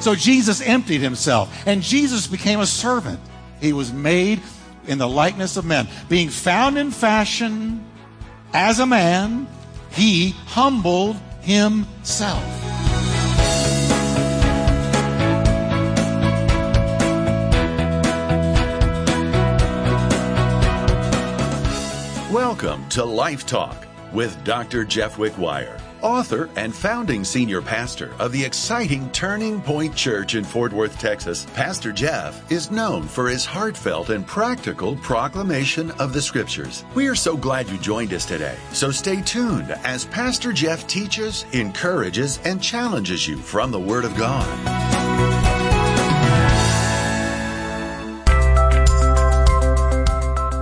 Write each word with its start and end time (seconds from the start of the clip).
So 0.00 0.14
Jesus 0.14 0.62
emptied 0.62 1.02
himself 1.02 1.66
and 1.66 1.82
Jesus 1.82 2.26
became 2.26 2.60
a 2.60 2.66
servant. 2.66 3.20
He 3.60 3.74
was 3.74 3.92
made 3.92 4.40
in 4.86 4.96
the 4.96 5.06
likeness 5.06 5.58
of 5.58 5.66
men. 5.66 5.88
Being 6.08 6.30
found 6.30 6.78
in 6.78 6.90
fashion 6.90 7.84
as 8.54 8.78
a 8.78 8.86
man, 8.86 9.46
he 9.90 10.30
humbled 10.46 11.16
himself. 11.42 12.42
Welcome 22.32 22.88
to 22.90 23.04
Life 23.04 23.44
Talk 23.44 23.86
with 24.14 24.42
Dr. 24.44 24.86
Jeff 24.86 25.18
Wickwire 25.18 25.78
author 26.02 26.48
and 26.56 26.74
founding 26.74 27.24
senior 27.24 27.62
pastor 27.62 28.12
of 28.18 28.32
the 28.32 28.44
exciting 28.44 29.10
Turning 29.10 29.60
Point 29.60 29.94
Church 29.94 30.34
in 30.34 30.44
Fort 30.44 30.72
Worth, 30.72 30.98
Texas, 30.98 31.46
Pastor 31.54 31.92
Jeff 31.92 32.50
is 32.50 32.70
known 32.70 33.04
for 33.04 33.28
his 33.28 33.44
heartfelt 33.44 34.10
and 34.10 34.26
practical 34.26 34.96
proclamation 34.96 35.90
of 35.92 36.12
the 36.12 36.22
scriptures. 36.22 36.84
We 36.94 37.08
are 37.08 37.14
so 37.14 37.36
glad 37.36 37.68
you 37.68 37.78
joined 37.78 38.12
us 38.12 38.24
today. 38.24 38.56
So 38.72 38.90
stay 38.90 39.22
tuned 39.22 39.70
as 39.84 40.04
Pastor 40.06 40.52
Jeff 40.52 40.86
teaches, 40.86 41.44
encourages, 41.52 42.38
and 42.44 42.62
challenges 42.62 43.26
you 43.26 43.36
from 43.36 43.70
the 43.70 43.80
Word 43.80 44.04
of 44.04 44.16
God. 44.16 44.46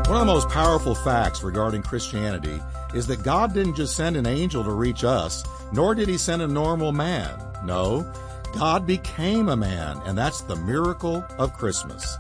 One 0.09 0.17
of 0.17 0.27
the 0.27 0.33
most 0.33 0.49
powerful 0.49 0.95
facts 0.95 1.43
regarding 1.43 1.83
Christianity 1.83 2.61
is 2.95 3.07
that 3.07 3.23
God 3.23 3.53
didn't 3.53 3.75
just 3.75 3.97
send 3.97 4.17
an 4.17 4.27
angel 4.27 4.65
to 4.65 4.73
reach 4.73 5.05
us, 5.05 5.45
nor 5.73 5.95
did 5.95 6.09
he 6.09 6.17
send 6.17 6.43
a 6.43 6.49
normal 6.49 6.93
man. 6.93 7.39
No, 7.65 8.11
God 8.55 8.87
became 8.87 9.49
a 9.49 9.57
man, 9.57 10.01
and 10.07 10.17
that's 10.17 10.41
the 10.41 10.57
miracle 10.57 11.25
of 11.39 11.53
Christmas. 11.53 12.17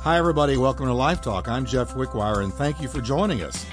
Hi, 0.00 0.18
everybody. 0.18 0.56
Welcome 0.56 0.86
to 0.86 0.92
Life 0.92 1.20
Talk. 1.20 1.48
I'm 1.48 1.64
Jeff 1.64 1.94
Wickwire, 1.94 2.42
and 2.42 2.52
thank 2.52 2.80
you 2.80 2.88
for 2.88 3.00
joining 3.00 3.42
us. 3.42 3.64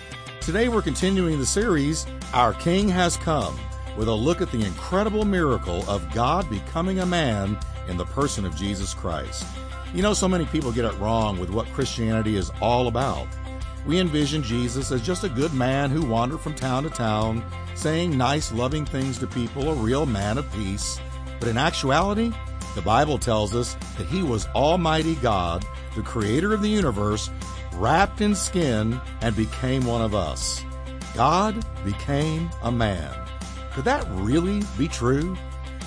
Today, 0.41 0.67
we're 0.67 0.81
continuing 0.81 1.39
the 1.39 1.45
series, 1.45 2.05
Our 2.33 2.53
King 2.53 2.87
Has 2.89 3.17
Come, 3.17 3.57
with 3.97 4.07
a 4.07 4.13
look 4.13 4.41
at 4.41 4.51
the 4.51 4.63
incredible 4.63 5.25
miracle 5.25 5.83
of 5.89 6.11
God 6.13 6.47
becoming 6.49 6.99
a 6.99 7.05
man 7.05 7.57
in 7.87 7.97
the 7.97 8.05
person 8.05 8.45
of 8.45 8.55
Jesus 8.55 8.93
Christ. 8.93 9.45
You 9.93 10.01
know, 10.01 10.13
so 10.13 10.27
many 10.27 10.45
people 10.45 10.71
get 10.71 10.85
it 10.85 10.97
wrong 10.99 11.39
with 11.39 11.49
what 11.49 11.65
Christianity 11.73 12.35
is 12.35 12.51
all 12.61 12.87
about. 12.87 13.27
We 13.85 13.99
envision 13.99 14.41
Jesus 14.41 14.91
as 14.91 15.01
just 15.01 15.23
a 15.23 15.29
good 15.29 15.53
man 15.53 15.91
who 15.91 16.01
wandered 16.01 16.39
from 16.39 16.55
town 16.55 16.83
to 16.83 16.89
town, 16.89 17.43
saying 17.75 18.17
nice, 18.17 18.51
loving 18.51 18.85
things 18.85 19.19
to 19.19 19.27
people, 19.27 19.69
a 19.69 19.75
real 19.75 20.05
man 20.05 20.37
of 20.39 20.51
peace. 20.53 20.99
But 21.39 21.49
in 21.49 21.57
actuality, 21.57 22.33
the 22.73 22.81
Bible 22.81 23.19
tells 23.19 23.55
us 23.55 23.75
that 23.97 24.07
he 24.07 24.23
was 24.23 24.47
Almighty 24.55 25.15
God, 25.15 25.65
the 25.95 26.01
creator 26.01 26.53
of 26.53 26.61
the 26.61 26.69
universe, 26.69 27.29
wrapped 27.73 28.21
in 28.21 28.33
skin 28.33 28.99
and 29.21 29.35
became 29.35 29.85
one 29.85 30.01
of 30.01 30.15
us. 30.15 30.63
God 31.13 31.63
became 31.85 32.49
a 32.63 32.71
man. 32.71 33.13
Could 33.73 33.85
that 33.85 34.05
really 34.11 34.63
be 34.77 34.87
true? 34.87 35.35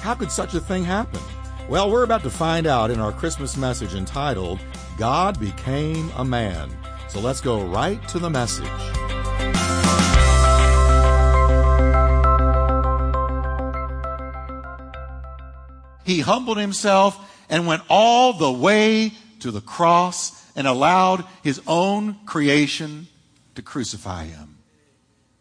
How 0.00 0.14
could 0.14 0.30
such 0.30 0.54
a 0.54 0.60
thing 0.60 0.84
happen? 0.84 1.20
Well, 1.68 1.90
we're 1.90 2.04
about 2.04 2.22
to 2.22 2.30
find 2.30 2.66
out 2.66 2.90
in 2.90 3.00
our 3.00 3.12
Christmas 3.12 3.56
message 3.56 3.94
entitled, 3.94 4.60
God 4.96 5.38
Became 5.38 6.10
a 6.16 6.24
Man. 6.24 6.70
So 7.08 7.20
let's 7.20 7.40
go 7.40 7.64
right 7.64 8.06
to 8.08 8.18
the 8.18 8.28
message. 8.28 8.68
He 16.04 16.20
humbled 16.20 16.58
himself 16.58 17.18
and 17.48 17.66
went 17.66 17.82
all 17.88 18.34
the 18.34 18.52
way 18.52 19.12
to 19.40 19.50
the 19.50 19.60
cross 19.60 20.32
and 20.54 20.66
allowed 20.66 21.24
his 21.42 21.60
own 21.66 22.16
creation 22.26 23.08
to 23.54 23.62
crucify 23.62 24.24
him. 24.24 24.56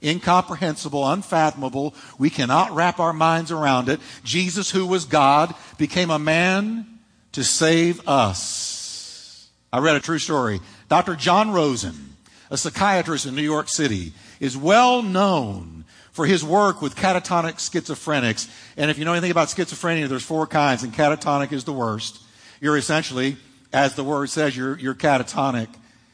Incomprehensible, 0.02 1.10
unfathomable. 1.10 1.96
We 2.18 2.30
cannot 2.30 2.72
wrap 2.72 3.00
our 3.00 3.14
minds 3.14 3.52
around 3.52 3.90
it. 3.90 4.00
Jesus, 4.24 4.70
who 4.70 4.86
was 4.86 5.06
God, 5.06 5.54
became 5.78 6.12
a 6.12 6.20
man 6.20 7.00
to 7.32 7.44
save 7.44 8.08
us. 8.08 9.50
I 9.72 9.80
read 9.80 9.96
a 9.96 10.00
true 10.00 10.20
story 10.20 10.62
Dr. 10.88 11.16
John 11.16 11.52
Rosen, 11.52 12.16
a 12.50 12.58
psychiatrist 12.58 13.26
in 13.26 13.36
New 13.36 13.42
York 13.42 13.68
City, 13.68 14.14
is 14.40 14.56
well 14.56 15.02
known 15.02 15.84
for 16.12 16.26
his 16.26 16.44
work 16.44 16.82
with 16.82 16.96
catatonic 16.96 17.56
schizophrenics. 17.56 18.50
And 18.78 18.90
if 18.90 18.98
you 18.98 19.06
know 19.06 19.12
anything 19.12 19.32
about 19.32 19.50
schizophrenia, 19.50 20.08
there's 20.08 20.24
four 20.24 20.48
kinds, 20.48 20.84
and 20.84 20.94
catatonic 20.94 21.52
is 21.52 21.66
the 21.66 21.74
worst. 21.74 22.22
You're 22.62 22.78
essentially, 22.78 23.38
as 23.74 23.96
the 23.96 24.04
word 24.04 24.30
says, 24.30 24.56
you're, 24.56 24.80
you're 24.80 24.96
catatonic. 24.96 25.68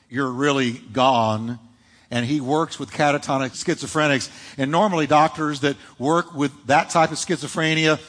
You're 0.09 0.31
really 0.31 0.71
gone. 0.71 1.59
And 2.09 2.25
he 2.25 2.41
works 2.41 2.79
with 2.79 2.91
catatonic 2.91 3.51
schizophrenics. 3.51 4.29
And 4.57 4.71
normally 4.71 5.07
doctors 5.07 5.61
that 5.61 5.77
work 5.97 6.33
with 6.33 6.51
that 6.67 6.89
type 6.89 7.11
of 7.11 7.17
schizophrenia, 7.17 7.99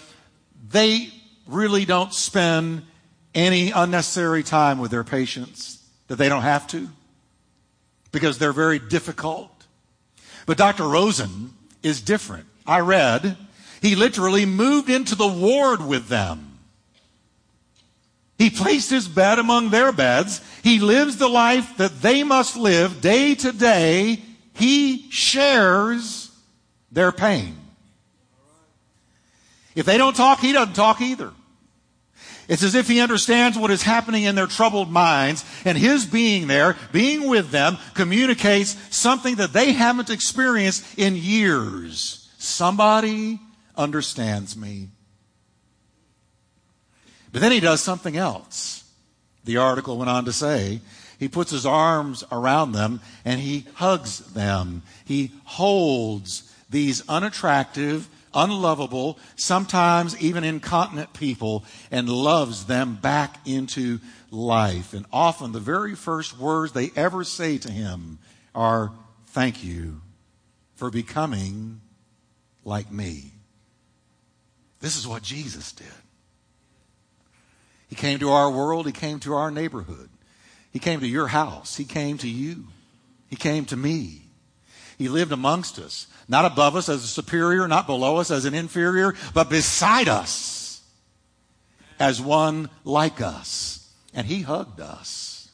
they 0.70 1.10
really 1.46 1.84
don't 1.84 2.12
spend 2.12 2.82
any 3.34 3.70
unnecessary 3.70 4.42
time 4.42 4.78
with 4.78 4.90
their 4.90 5.04
patients 5.04 5.83
that 6.14 6.22
they 6.22 6.28
don't 6.28 6.42
have 6.42 6.68
to 6.68 6.88
because 8.12 8.38
they're 8.38 8.52
very 8.52 8.78
difficult. 8.78 9.50
But 10.46 10.56
Dr. 10.56 10.86
Rosen 10.86 11.52
is 11.82 12.00
different. 12.00 12.46
I 12.64 12.80
read 12.80 13.36
he 13.82 13.96
literally 13.96 14.46
moved 14.46 14.88
into 14.88 15.16
the 15.16 15.26
ward 15.26 15.84
with 15.84 16.06
them. 16.06 16.58
He 18.38 18.48
placed 18.48 18.90
his 18.90 19.08
bed 19.08 19.40
among 19.40 19.70
their 19.70 19.90
beds. 19.90 20.40
He 20.62 20.78
lives 20.78 21.16
the 21.16 21.28
life 21.28 21.76
that 21.78 22.00
they 22.00 22.22
must 22.22 22.56
live 22.56 23.00
day 23.00 23.34
to 23.34 23.52
day. 23.52 24.22
He 24.54 25.10
shares 25.10 26.30
their 26.92 27.10
pain. 27.10 27.56
If 29.74 29.84
they 29.84 29.98
don't 29.98 30.14
talk, 30.14 30.38
he 30.38 30.52
doesn't 30.52 30.74
talk 30.74 31.00
either. 31.00 31.32
It's 32.48 32.62
as 32.62 32.74
if 32.74 32.88
he 32.88 33.00
understands 33.00 33.58
what 33.58 33.70
is 33.70 33.82
happening 33.82 34.24
in 34.24 34.34
their 34.34 34.46
troubled 34.46 34.90
minds, 34.90 35.44
and 35.64 35.78
his 35.78 36.04
being 36.04 36.46
there, 36.46 36.76
being 36.92 37.28
with 37.28 37.50
them, 37.50 37.78
communicates 37.94 38.76
something 38.94 39.36
that 39.36 39.52
they 39.52 39.72
haven't 39.72 40.10
experienced 40.10 40.98
in 40.98 41.16
years. 41.16 42.30
Somebody 42.38 43.40
understands 43.76 44.56
me. 44.56 44.88
But 47.32 47.40
then 47.40 47.52
he 47.52 47.60
does 47.60 47.80
something 47.80 48.16
else. 48.16 48.84
The 49.44 49.56
article 49.56 49.98
went 49.98 50.10
on 50.10 50.24
to 50.26 50.32
say, 50.32 50.80
he 51.18 51.28
puts 51.28 51.50
his 51.50 51.66
arms 51.66 52.24
around 52.30 52.72
them 52.72 53.00
and 53.24 53.40
he 53.40 53.66
hugs 53.74 54.18
them. 54.18 54.82
He 55.04 55.32
holds 55.44 56.50
these 56.70 57.06
unattractive, 57.08 58.08
unlovable, 58.34 59.18
sometimes 59.36 60.20
even 60.20 60.44
incontinent 60.44 61.12
people, 61.12 61.64
and 61.90 62.08
loves 62.08 62.66
them 62.66 62.96
back 62.96 63.38
into 63.46 64.00
life. 64.30 64.92
And 64.92 65.06
often 65.12 65.52
the 65.52 65.60
very 65.60 65.94
first 65.94 66.38
words 66.38 66.72
they 66.72 66.90
ever 66.96 67.24
say 67.24 67.58
to 67.58 67.70
him 67.70 68.18
are, 68.54 68.92
Thank 69.28 69.64
you 69.64 70.00
for 70.76 70.90
becoming 70.90 71.80
like 72.64 72.90
me. 72.92 73.32
This 74.80 74.96
is 74.96 75.08
what 75.08 75.22
Jesus 75.22 75.72
did. 75.72 75.86
He 77.88 77.96
came 77.96 78.18
to 78.18 78.30
our 78.30 78.50
world, 78.50 78.86
He 78.86 78.92
came 78.92 79.20
to 79.20 79.34
our 79.34 79.50
neighborhood, 79.50 80.08
He 80.72 80.78
came 80.78 81.00
to 81.00 81.06
your 81.06 81.28
house, 81.28 81.76
He 81.76 81.84
came 81.84 82.18
to 82.18 82.28
you, 82.28 82.66
He 83.28 83.36
came 83.36 83.64
to 83.66 83.76
me. 83.76 84.23
He 84.98 85.08
lived 85.08 85.32
amongst 85.32 85.78
us. 85.78 86.06
Not 86.28 86.44
above 86.44 86.76
us 86.76 86.88
as 86.88 87.04
a 87.04 87.08
superior, 87.08 87.68
not 87.68 87.86
below 87.86 88.18
us 88.18 88.30
as 88.30 88.44
an 88.44 88.54
inferior, 88.54 89.14
but 89.34 89.50
beside 89.50 90.08
us 90.08 90.82
as 91.98 92.20
one 92.20 92.70
like 92.84 93.20
us. 93.20 93.90
And 94.14 94.26
he 94.26 94.42
hugged 94.42 94.80
us. 94.80 95.50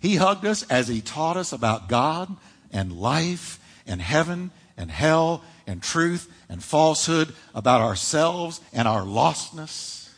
He 0.00 0.16
hugged 0.16 0.46
us 0.46 0.62
as 0.64 0.88
he 0.88 1.00
taught 1.00 1.36
us 1.36 1.52
about 1.52 1.88
God 1.88 2.34
and 2.70 2.92
life 2.92 3.58
and 3.86 4.00
heaven 4.00 4.50
and 4.76 4.90
hell 4.90 5.42
and 5.66 5.82
truth 5.82 6.32
and 6.48 6.62
falsehood, 6.62 7.34
about 7.54 7.82
ourselves 7.82 8.60
and 8.72 8.88
our 8.88 9.02
lostness. 9.02 10.08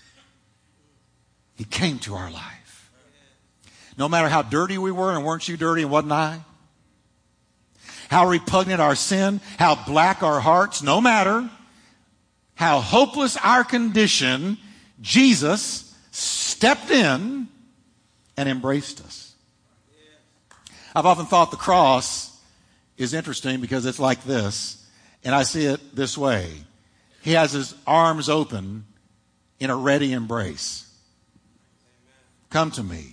He 1.56 1.64
came 1.64 1.98
to 2.00 2.14
our 2.14 2.30
life. 2.30 2.90
No 3.98 4.08
matter 4.08 4.28
how 4.28 4.42
dirty 4.42 4.78
we 4.78 4.92
were, 4.92 5.12
and 5.12 5.24
weren't 5.24 5.48
you 5.48 5.56
dirty 5.56 5.82
and 5.82 5.90
wasn't 5.90 6.12
I? 6.12 6.40
How 8.10 8.26
repugnant 8.26 8.80
our 8.80 8.96
sin, 8.96 9.40
how 9.56 9.76
black 9.86 10.24
our 10.24 10.40
hearts, 10.40 10.82
no 10.82 11.00
matter 11.00 11.48
how 12.56 12.80
hopeless 12.80 13.36
our 13.36 13.62
condition, 13.62 14.58
Jesus 15.00 15.96
stepped 16.10 16.90
in 16.90 17.46
and 18.36 18.48
embraced 18.48 19.00
us. 19.00 19.32
I've 20.94 21.06
often 21.06 21.26
thought 21.26 21.52
the 21.52 21.56
cross 21.56 22.36
is 22.98 23.14
interesting 23.14 23.60
because 23.60 23.86
it's 23.86 24.00
like 24.00 24.24
this, 24.24 24.84
and 25.22 25.32
I 25.32 25.44
see 25.44 25.66
it 25.66 25.94
this 25.94 26.18
way. 26.18 26.50
He 27.22 27.32
has 27.32 27.52
his 27.52 27.76
arms 27.86 28.28
open 28.28 28.86
in 29.60 29.70
a 29.70 29.76
ready 29.76 30.12
embrace. 30.12 30.92
Come 32.50 32.72
to 32.72 32.82
me. 32.82 33.06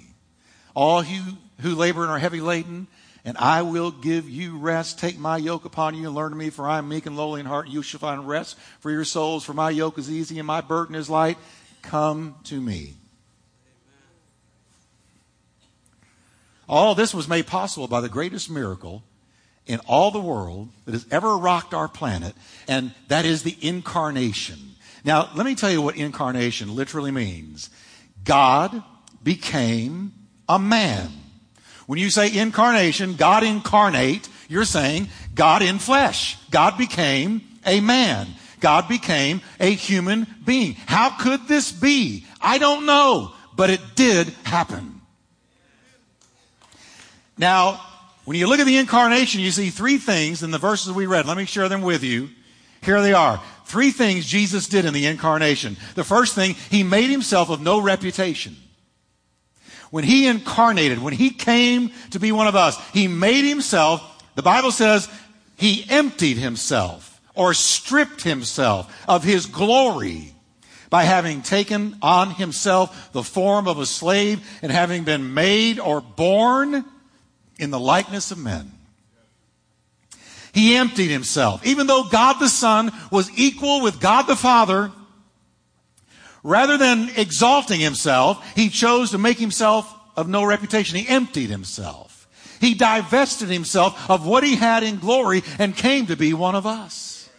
All 0.73 1.03
you 1.03 1.21
who 1.61 1.75
labor 1.75 2.01
and 2.01 2.11
are 2.11 2.17
heavy 2.17 2.41
laden, 2.41 2.87
and 3.27 3.37
I 3.37 3.61
will 3.61 3.91
give 3.91 4.29
you 4.29 4.57
rest. 4.57 4.99
Take 4.99 5.19
my 5.19 5.35
yoke 5.35 5.65
upon 5.65 5.95
you 5.95 6.05
and 6.05 6.15
learn 6.15 6.31
of 6.31 6.37
me, 6.37 6.49
for 6.49 6.65
I 6.65 6.77
am 6.77 6.87
meek 6.87 7.05
and 7.05 7.17
lowly 7.17 7.41
in 7.41 7.45
heart, 7.45 7.67
you 7.67 7.81
shall 7.81 7.99
find 7.99 8.25
rest 8.25 8.57
for 8.79 8.89
your 8.89 9.03
souls. 9.03 9.43
For 9.43 9.53
my 9.53 9.69
yoke 9.69 9.97
is 9.97 10.09
easy 10.09 10.39
and 10.39 10.47
my 10.47 10.61
burden 10.61 10.95
is 10.95 11.09
light. 11.09 11.37
Come 11.81 12.35
to 12.45 12.61
me. 12.61 12.93
All 16.69 16.95
this 16.95 17.13
was 17.13 17.27
made 17.27 17.47
possible 17.47 17.89
by 17.89 17.99
the 17.99 18.07
greatest 18.07 18.49
miracle 18.49 19.03
in 19.65 19.79
all 19.79 20.09
the 20.09 20.21
world 20.21 20.69
that 20.85 20.93
has 20.93 21.05
ever 21.11 21.37
rocked 21.37 21.73
our 21.73 21.89
planet, 21.89 22.33
and 22.65 22.93
that 23.09 23.25
is 23.25 23.43
the 23.43 23.57
incarnation. 23.59 24.57
Now, 25.03 25.29
let 25.35 25.45
me 25.45 25.53
tell 25.53 25.69
you 25.69 25.81
what 25.81 25.97
incarnation 25.97 26.73
literally 26.77 27.11
means 27.11 27.69
God 28.23 28.81
became 29.21 30.13
a 30.47 30.57
man. 30.57 31.11
When 31.87 31.97
you 31.97 32.09
say 32.09 32.37
incarnation, 32.37 33.15
God 33.15 33.43
incarnate, 33.43 34.29
you're 34.49 34.65
saying 34.65 35.07
God 35.33 35.61
in 35.61 35.79
flesh. 35.79 36.37
God 36.51 36.77
became 36.77 37.41
a 37.65 37.79
man. 37.79 38.27
God 38.59 38.87
became 38.87 39.41
a 39.59 39.71
human 39.71 40.27
being. 40.45 40.73
How 40.85 41.09
could 41.09 41.47
this 41.47 41.71
be? 41.71 42.25
I 42.41 42.57
don't 42.57 42.85
know, 42.85 43.31
but 43.55 43.69
it 43.69 43.81
did 43.95 44.27
happen. 44.43 45.01
Now, 47.37 47.81
when 48.25 48.37
you 48.37 48.47
look 48.47 48.59
at 48.59 48.65
the 48.65 48.77
incarnation, 48.77 49.41
you 49.41 49.51
see 49.51 49.69
three 49.69 49.97
things 49.97 50.43
in 50.43 50.51
the 50.51 50.57
verses 50.57 50.91
we 50.91 51.05
read. 51.05 51.25
Let 51.25 51.37
me 51.37 51.45
share 51.45 51.69
them 51.69 51.81
with 51.81 52.03
you. 52.03 52.29
Here 52.81 53.01
they 53.01 53.13
are. 53.13 53.41
Three 53.65 53.91
things 53.91 54.25
Jesus 54.25 54.67
did 54.67 54.85
in 54.85 54.93
the 54.93 55.05
incarnation. 55.05 55.77
The 55.95 56.03
first 56.03 56.35
thing, 56.35 56.55
he 56.69 56.83
made 56.83 57.09
himself 57.09 57.49
of 57.49 57.61
no 57.61 57.79
reputation. 57.79 58.57
When 59.89 60.03
he 60.03 60.27
incarnated, 60.27 60.99
when 60.99 61.13
he 61.13 61.29
came 61.29 61.91
to 62.11 62.19
be 62.19 62.31
one 62.31 62.47
of 62.47 62.55
us, 62.55 62.77
he 62.91 63.07
made 63.07 63.47
himself, 63.47 64.01
the 64.35 64.41
Bible 64.41 64.71
says, 64.71 65.09
he 65.55 65.85
emptied 65.89 66.37
himself 66.37 67.21
or 67.33 67.53
stripped 67.53 68.23
himself 68.23 68.93
of 69.07 69.23
his 69.23 69.45
glory 69.45 70.33
by 70.89 71.03
having 71.03 71.41
taken 71.41 71.97
on 72.01 72.31
himself 72.31 73.11
the 73.11 73.23
form 73.23 73.67
of 73.67 73.79
a 73.79 73.85
slave 73.85 74.45
and 74.61 74.71
having 74.71 75.03
been 75.03 75.33
made 75.33 75.79
or 75.79 76.01
born 76.01 76.85
in 77.59 77.71
the 77.71 77.79
likeness 77.79 78.31
of 78.31 78.37
men. 78.37 78.71
He 80.53 80.75
emptied 80.75 81.09
himself. 81.09 81.65
Even 81.65 81.87
though 81.87 82.05
God 82.05 82.39
the 82.39 82.49
Son 82.49 82.91
was 83.11 83.29
equal 83.37 83.81
with 83.81 83.99
God 83.99 84.23
the 84.23 84.35
Father, 84.35 84.91
rather 86.43 86.77
than 86.77 87.09
exalting 87.15 87.79
himself, 87.79 88.43
he 88.55 88.69
chose 88.69 89.11
to 89.11 89.17
make 89.17 89.37
himself 89.37 89.93
of 90.15 90.27
no 90.27 90.43
reputation. 90.43 90.97
He 90.97 91.07
emptied 91.07 91.49
himself. 91.49 92.27
He 92.59 92.73
divested 92.73 93.49
himself 93.49 94.09
of 94.09 94.25
what 94.25 94.43
he 94.43 94.55
had 94.55 94.83
in 94.83 94.97
glory 94.97 95.43
and 95.59 95.75
came 95.75 96.07
to 96.07 96.15
be 96.15 96.33
one 96.33 96.55
of 96.55 96.65
us. 96.65 97.29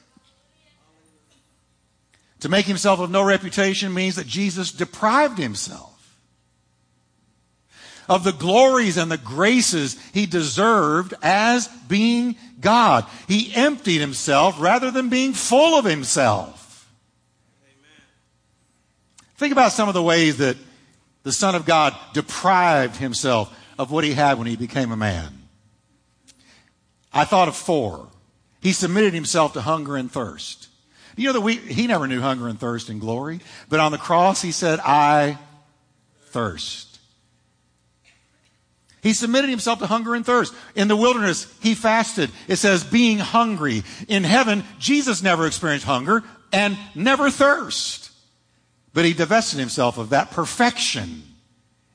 To 2.41 2.49
make 2.49 2.67
himself 2.67 3.01
of 3.01 3.11
no 3.11 3.25
reputation 3.25 3.93
means 3.93 4.17
that 4.17 4.27
Jesus 4.27 4.71
deprived 4.71 5.39
himself 5.39 5.99
of 8.09 8.25
the 8.25 8.33
glories 8.33 8.97
and 8.97 9.11
the 9.11 9.19
graces 9.19 9.97
he 10.13 10.27
deserved 10.27 11.15
as 11.23 11.69
being 11.89 12.37
God. 12.61 13.05
He 13.27 13.55
emptied 13.55 13.99
himself 13.99 14.57
rather 14.61 14.91
than 14.91 15.11
being 15.11 15.35
full 15.35 15.79
of 15.79 15.85
himself. 15.85 16.58
Think 19.39 19.53
about 19.53 19.73
some 19.73 19.89
of 19.89 19.95
the 19.95 20.03
ways 20.03 20.39
that 20.39 20.57
the 21.23 21.33
Son 21.33 21.55
of 21.55 21.65
God 21.65 21.97
deprived 22.13 22.97
himself 22.97 23.57
of 23.79 23.93
what 23.93 24.03
he 24.03 24.13
had 24.13 24.37
when 24.37 24.49
he 24.49 24.57
became 24.57 24.91
a 24.91 24.97
man. 24.97 25.33
I 27.13 27.25
thought 27.25 27.47
of 27.47 27.57
four. 27.57 28.09
He 28.61 28.73
submitted 28.73 29.15
himself 29.15 29.53
to 29.53 29.61
hunger 29.61 29.97
and 29.97 30.11
thirst. 30.11 30.69
You 31.17 31.29
know 31.29 31.33
that 31.35 31.41
we, 31.41 31.57
he 31.57 31.87
never 31.87 32.09
knew 32.09 32.21
hunger 32.21 32.49
and 32.49 32.59
thirst 32.59 32.89
and 32.89 33.01
glory, 33.01 33.41
but 33.69 33.79
on 33.79 33.93
the 33.93 33.99
cross 33.99 34.43
he 34.43 34.51
said, 34.51 34.81
I 34.81 35.39
thirst. 36.27 36.99
He 39.03 39.13
submitted 39.13 39.51
himself 39.51 39.79
to 39.79 39.87
hunger 39.87 40.17
and 40.17 40.27
thirst. 40.27 40.53
In 40.75 40.89
the 40.89 40.97
wilderness, 40.97 41.53
he 41.63 41.77
fasted. 41.77 42.31
It 42.49 42.57
says 42.57 42.83
being 42.83 43.19
hungry. 43.19 43.85
In 44.09 44.25
heaven, 44.25 44.65
Jesus 44.81 45.23
never 45.23 45.47
experienced 45.47 45.87
hunger 45.87 46.25
and 46.53 46.77
never 46.97 47.31
thirst. 47.31 48.08
But 48.95 49.05
he 49.05 49.13
divested 49.13 49.59
himself 49.59 49.99
of 49.99 50.11
that 50.11 50.31
perfection 50.31 51.23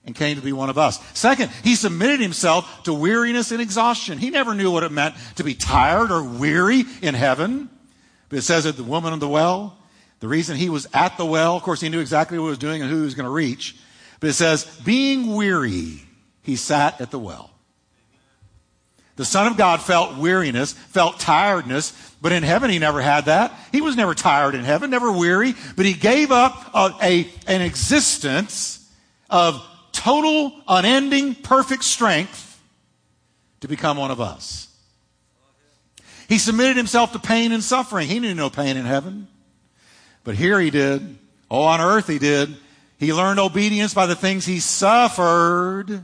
and 0.05 0.15
came 0.15 0.35
to 0.35 0.43
be 0.43 0.53
one 0.53 0.69
of 0.69 0.77
us. 0.77 0.99
Second, 1.17 1.51
he 1.63 1.75
submitted 1.75 2.19
himself 2.19 2.83
to 2.83 2.93
weariness 2.93 3.51
and 3.51 3.61
exhaustion. 3.61 4.17
He 4.17 4.29
never 4.29 4.53
knew 4.53 4.71
what 4.71 4.83
it 4.83 4.91
meant 4.91 5.15
to 5.35 5.43
be 5.43 5.55
tired 5.55 6.11
or 6.11 6.23
weary 6.23 6.83
in 7.01 7.15
heaven. 7.15 7.69
But 8.29 8.39
it 8.39 8.43
says 8.43 8.65
that 8.65 8.77
the 8.77 8.83
woman 8.83 9.13
of 9.13 9.19
the 9.19 9.29
well, 9.29 9.77
the 10.19 10.27
reason 10.27 10.57
he 10.57 10.69
was 10.69 10.87
at 10.93 11.17
the 11.17 11.25
well, 11.25 11.55
of 11.55 11.63
course, 11.63 11.81
he 11.81 11.89
knew 11.89 11.99
exactly 11.99 12.37
what 12.37 12.45
he 12.45 12.49
was 12.49 12.57
doing 12.57 12.81
and 12.81 12.91
who 12.91 12.97
he 12.97 13.05
was 13.05 13.15
going 13.15 13.25
to 13.25 13.31
reach. 13.31 13.77
But 14.19 14.29
it 14.29 14.33
says, 14.33 14.65
being 14.83 15.35
weary 15.35 16.01
he 16.41 16.55
sat 16.55 16.99
at 16.99 17.11
the 17.11 17.19
well. 17.19 17.52
The 19.15 19.25
Son 19.25 19.45
of 19.45 19.57
God 19.57 19.81
felt 19.81 20.17
weariness, 20.17 20.73
felt 20.73 21.19
tiredness, 21.19 21.93
but 22.21 22.31
in 22.31 22.41
heaven 22.41 22.71
he 22.71 22.79
never 22.79 23.01
had 23.01 23.25
that. 23.25 23.53
He 23.71 23.81
was 23.81 23.95
never 23.95 24.15
tired 24.15 24.55
in 24.55 24.63
heaven, 24.63 24.89
never 24.89 25.11
weary, 25.11 25.53
but 25.75 25.85
he 25.85 25.93
gave 25.93 26.31
up 26.31 26.71
a, 26.73 26.93
a, 27.01 27.29
an 27.45 27.61
existence 27.61 28.89
of 29.29 29.63
total, 29.91 30.53
unending, 30.67 31.35
perfect 31.35 31.83
strength 31.83 32.61
to 33.61 33.67
become 33.67 33.97
one 33.97 34.09
of 34.09 34.19
us. 34.19 34.67
He 36.27 36.39
submitted 36.39 36.77
himself 36.77 37.11
to 37.11 37.19
pain 37.19 37.51
and 37.51 37.63
suffering. 37.63 38.07
He 38.07 38.19
knew 38.19 38.33
no 38.33 38.49
pain 38.49 38.77
in 38.77 38.85
heaven. 38.85 39.27
But 40.23 40.35
here 40.35 40.59
he 40.59 40.71
did. 40.71 41.17
Oh, 41.51 41.61
on 41.61 41.81
earth 41.81 42.07
he 42.07 42.17
did. 42.17 42.55
He 42.97 43.13
learned 43.13 43.39
obedience 43.39 43.93
by 43.93 44.05
the 44.05 44.15
things 44.15 44.45
he 44.45 44.59
suffered. 44.59 46.03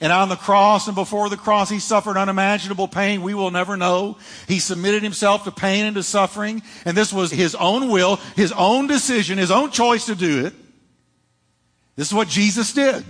And 0.00 0.12
on 0.12 0.28
the 0.28 0.36
cross 0.36 0.86
and 0.86 0.94
before 0.94 1.28
the 1.28 1.36
cross, 1.36 1.70
he 1.70 1.78
suffered 1.78 2.16
unimaginable 2.16 2.88
pain 2.88 3.22
we 3.22 3.34
will 3.34 3.50
never 3.50 3.76
know. 3.76 4.18
He 4.48 4.58
submitted 4.58 5.02
himself 5.02 5.44
to 5.44 5.52
pain 5.52 5.86
and 5.86 5.94
to 5.96 6.02
suffering. 6.02 6.62
And 6.84 6.96
this 6.96 7.12
was 7.12 7.30
his 7.30 7.54
own 7.54 7.88
will, 7.88 8.16
his 8.36 8.52
own 8.52 8.86
decision, 8.86 9.38
his 9.38 9.50
own 9.50 9.70
choice 9.70 10.06
to 10.06 10.14
do 10.14 10.46
it. 10.46 10.54
This 11.96 12.08
is 12.08 12.14
what 12.14 12.28
Jesus 12.28 12.72
did. 12.72 13.04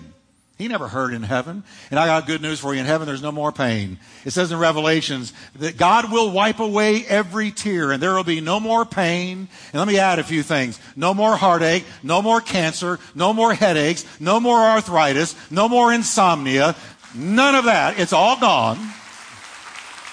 He 0.57 0.69
never 0.69 0.87
hurt 0.87 1.13
in 1.13 1.25
heaven. 1.25 1.65
And 1.91 1.99
I 1.99 2.07
got 2.07 2.29
good 2.29 2.41
news 2.41 2.61
for 2.61 2.75
you. 2.75 2.81
In 2.81 2.87
heaven, 2.87 3.09
there's 3.09 3.23
no 3.23 3.33
more 3.33 3.51
pain. 3.51 3.99
It 4.25 4.31
says 4.31 4.53
in 4.53 4.59
Revelations 4.59 5.33
that 5.57 5.77
God 5.77 6.13
will 6.13 6.31
wipe 6.31 6.61
away 6.61 7.05
every 7.07 7.51
tear 7.51 7.91
and 7.91 8.01
there 8.01 8.15
will 8.15 8.23
be 8.23 8.41
no 8.41 8.61
more 8.61 8.85
pain. 8.85 9.49
And 9.73 9.79
let 9.81 9.89
me 9.89 9.99
add 9.99 10.21
a 10.21 10.25
few 10.25 10.45
things. 10.45 10.79
No 10.95 11.13
more 11.13 11.37
heartache, 11.37 11.85
no 12.05 12.23
more 12.23 12.41
cancer, 12.41 13.01
no 13.17 13.33
more 13.33 13.53
headaches, 13.53 14.05
no 14.21 14.39
more 14.39 14.59
arthritis, 14.59 15.35
no 15.51 15.69
more 15.69 15.93
insomnia. 15.93 16.77
None 17.17 17.57
of 17.57 17.65
that. 17.65 17.99
It's 17.99 18.13
all 18.13 18.39
gone. 18.39 18.79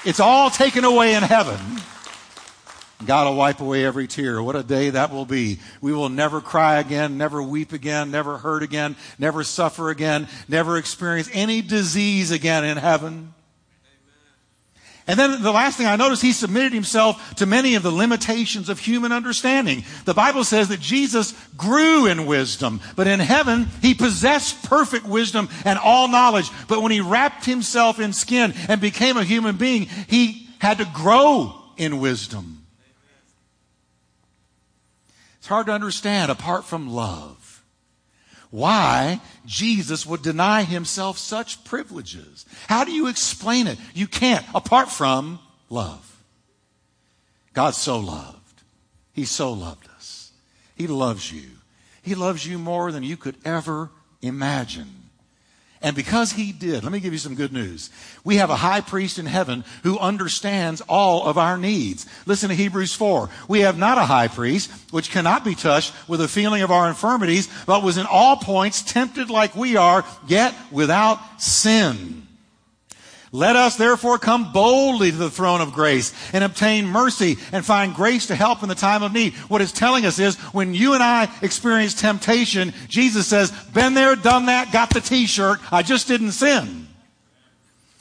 It's 0.06 0.20
all 0.20 0.50
taken 0.50 0.84
away 0.84 1.14
in 1.14 1.22
heaven. 1.22 1.60
God 3.06 3.28
will 3.28 3.36
wipe 3.36 3.60
away 3.60 3.86
every 3.86 4.08
tear. 4.08 4.42
What 4.42 4.56
a 4.56 4.64
day 4.64 4.92
that 4.92 5.12
will 5.12 5.26
be. 5.26 5.60
We 5.82 5.94
will 5.94 6.10
never 6.10 6.42
cry 6.42 6.80
again, 6.80 7.18
never 7.18 7.42
weep 7.42 7.74
again, 7.74 8.12
never 8.12 8.38
hurt 8.38 8.64
again, 8.64 8.96
never 9.20 9.44
suffer 9.44 9.90
again, 9.90 10.28
never 10.48 10.78
experience 10.78 11.30
any 11.34 11.62
disease 11.62 12.32
again 12.32 12.64
in 12.64 12.78
heaven. 12.78 13.34
And 15.08 15.20
then 15.20 15.42
the 15.42 15.52
last 15.52 15.78
thing 15.78 15.88
I 15.88 15.96
noticed, 15.96 16.22
he 16.22 16.32
submitted 16.32 16.74
himself 16.74 17.36
to 17.36 17.46
many 17.46 17.76
of 17.76 17.84
the 17.84 17.92
limitations 17.92 18.70
of 18.70 18.80
human 18.80 19.12
understanding. 19.12 19.84
The 20.06 20.14
Bible 20.14 20.44
says 20.44 20.68
that 20.68 20.80
Jesus 20.80 21.34
grew 21.58 22.06
in 22.06 22.28
wisdom, 22.28 22.80
but 22.96 23.08
in 23.08 23.20
heaven, 23.20 23.68
he 23.82 23.94
possessed 23.94 24.64
perfect 24.64 25.06
wisdom 25.06 25.50
and 25.66 25.80
all 25.80 26.08
knowledge. 26.08 26.50
But 26.68 26.82
when 26.82 26.92
he 26.92 27.02
wrapped 27.02 27.46
himself 27.46 28.00
in 28.00 28.14
skin 28.14 28.54
and 28.70 28.80
became 28.80 29.18
a 29.18 29.24
human 29.24 29.58
being, 29.58 29.88
he 30.08 30.48
had 30.60 30.78
to 30.78 30.86
grow 30.94 31.56
in 31.78 32.00
wisdom. 32.00 32.61
It's 35.42 35.48
hard 35.48 35.66
to 35.66 35.74
understand 35.74 36.30
apart 36.30 36.66
from 36.66 36.94
love. 36.94 37.64
Why 38.52 39.22
Jesus 39.44 40.06
would 40.06 40.22
deny 40.22 40.62
himself 40.62 41.18
such 41.18 41.64
privileges. 41.64 42.46
How 42.68 42.84
do 42.84 42.92
you 42.92 43.08
explain 43.08 43.66
it? 43.66 43.80
You 43.96 44.06
can't 44.06 44.46
apart 44.54 44.92
from 44.92 45.40
love. 45.68 46.24
God 47.54 47.74
so 47.74 47.98
loved. 47.98 48.62
He 49.14 49.26
so 49.26 49.52
loved 49.52 49.90
us. 49.96 50.32
He 50.76 50.86
loves 50.86 51.32
you. 51.34 51.50
He 52.04 52.14
loves 52.14 52.46
you 52.46 52.60
more 52.60 52.92
than 52.92 53.02
you 53.02 53.18
could 53.18 53.38
ever 53.44 53.90
imagine. 54.22 55.10
And 55.84 55.96
because 55.96 56.34
he 56.34 56.52
did, 56.52 56.84
let 56.84 56.92
me 56.92 57.00
give 57.00 57.14
you 57.14 57.20
some 57.20 57.34
good 57.34 57.52
news. 57.52 57.90
We 58.24 58.36
have 58.36 58.52
a 58.52 58.56
high 58.56 58.82
priest 58.82 59.18
in 59.18 59.26
heaven 59.26 59.64
who 59.82 59.98
understands 59.98 60.82
all 60.82 61.26
of 61.26 61.40
our 61.40 61.58
needs. 61.58 62.06
Listen 62.28 62.50
to 62.50 62.56
Hebrews 62.56 62.94
4. 62.94 63.30
We 63.48 63.62
have 63.62 63.80
not 63.80 63.98
a 63.98 64.06
high 64.06 64.28
priest 64.28 64.70
which 64.92 65.10
cannot 65.10 65.44
be 65.44 65.56
touched 65.56 65.94
with 66.08 66.22
a 66.22 66.28
feeling 66.28 66.62
of 66.62 66.70
our 66.70 66.88
infirmities, 66.88 67.50
but 67.66 67.84
was 67.84 67.98
in 67.98 68.06
all 68.06 68.38
points 68.38 68.84
tempted 68.84 69.32
like 69.32 69.56
we 69.56 69.76
are, 69.76 70.06
yet 70.28 70.54
without 70.72 71.20
sin. 71.42 72.28
Let 73.34 73.56
us 73.56 73.78
therefore 73.78 74.20
come 74.20 74.52
boldly 74.52 75.12
to 75.12 75.18
the 75.18 75.30
throne 75.30 75.62
of 75.62 75.72
grace 75.72 76.14
and 76.34 76.44
obtain 76.44 76.86
mercy 76.86 77.38
and 77.54 77.66
find 77.66 77.96
grace 77.96 78.28
to 78.28 78.36
help 78.36 78.62
in 78.62 78.68
the 78.68 78.76
time 78.76 79.04
of 79.04 79.14
need. 79.14 79.34
What 79.48 79.62
it's 79.62 79.72
telling 79.72 80.06
us 80.06 80.20
is 80.20 80.36
when 80.54 80.74
you 80.74 80.94
and 80.94 81.02
I 81.02 81.30
experience 81.42 81.94
temptation, 81.94 82.74
Jesus 82.90 83.28
says, 83.28 83.52
been 83.74 83.94
there, 83.94 84.18
done 84.18 84.48
that, 84.48 84.74
got 84.74 84.90
the 84.90 85.00
t-shirt, 85.00 85.60
I 85.72 85.82
just 85.82 86.10
didn't 86.10 86.34
sin. 86.34 86.88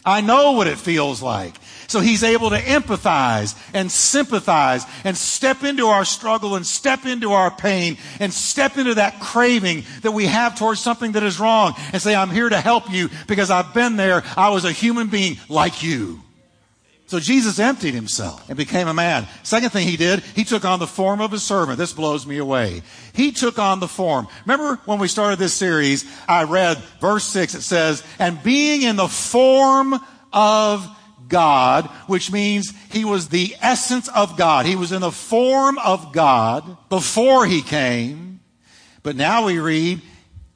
I 0.04 0.20
know 0.20 0.52
what 0.52 0.66
it 0.66 0.78
feels 0.78 1.22
like. 1.22 1.54
So 1.90 1.98
he's 1.98 2.22
able 2.22 2.50
to 2.50 2.56
empathize 2.56 3.58
and 3.74 3.90
sympathize 3.90 4.84
and 5.02 5.16
step 5.16 5.64
into 5.64 5.86
our 5.86 6.04
struggle 6.04 6.54
and 6.54 6.64
step 6.64 7.04
into 7.04 7.32
our 7.32 7.50
pain 7.50 7.98
and 8.20 8.32
step 8.32 8.78
into 8.78 8.94
that 8.94 9.18
craving 9.18 9.82
that 10.02 10.12
we 10.12 10.26
have 10.26 10.56
towards 10.56 10.78
something 10.78 11.10
that 11.12 11.24
is 11.24 11.40
wrong 11.40 11.74
and 11.92 12.00
say, 12.00 12.14
I'm 12.14 12.30
here 12.30 12.48
to 12.48 12.60
help 12.60 12.92
you 12.92 13.08
because 13.26 13.50
I've 13.50 13.74
been 13.74 13.96
there. 13.96 14.22
I 14.36 14.50
was 14.50 14.64
a 14.64 14.70
human 14.70 15.08
being 15.08 15.38
like 15.48 15.82
you. 15.82 16.22
So 17.06 17.18
Jesus 17.18 17.58
emptied 17.58 17.94
himself 17.94 18.48
and 18.48 18.56
became 18.56 18.86
a 18.86 18.94
man. 18.94 19.26
Second 19.42 19.70
thing 19.70 19.88
he 19.88 19.96
did, 19.96 20.20
he 20.20 20.44
took 20.44 20.64
on 20.64 20.78
the 20.78 20.86
form 20.86 21.20
of 21.20 21.32
a 21.32 21.40
servant. 21.40 21.76
This 21.76 21.92
blows 21.92 22.24
me 22.24 22.38
away. 22.38 22.82
He 23.14 23.32
took 23.32 23.58
on 23.58 23.80
the 23.80 23.88
form. 23.88 24.28
Remember 24.46 24.80
when 24.84 25.00
we 25.00 25.08
started 25.08 25.40
this 25.40 25.54
series, 25.54 26.04
I 26.28 26.44
read 26.44 26.78
verse 27.00 27.24
6, 27.24 27.56
it 27.56 27.62
says, 27.62 28.04
and 28.20 28.40
being 28.44 28.82
in 28.82 28.94
the 28.94 29.08
form 29.08 29.98
of 30.32 30.88
God, 31.30 31.86
which 32.06 32.30
means 32.30 32.74
he 32.90 33.06
was 33.06 33.28
the 33.28 33.56
essence 33.62 34.08
of 34.08 34.36
God. 34.36 34.66
He 34.66 34.76
was 34.76 34.92
in 34.92 35.00
the 35.00 35.10
form 35.10 35.78
of 35.78 36.12
God 36.12 36.76
before 36.90 37.46
he 37.46 37.62
came. 37.62 38.40
But 39.02 39.16
now 39.16 39.46
we 39.46 39.58
read 39.58 40.02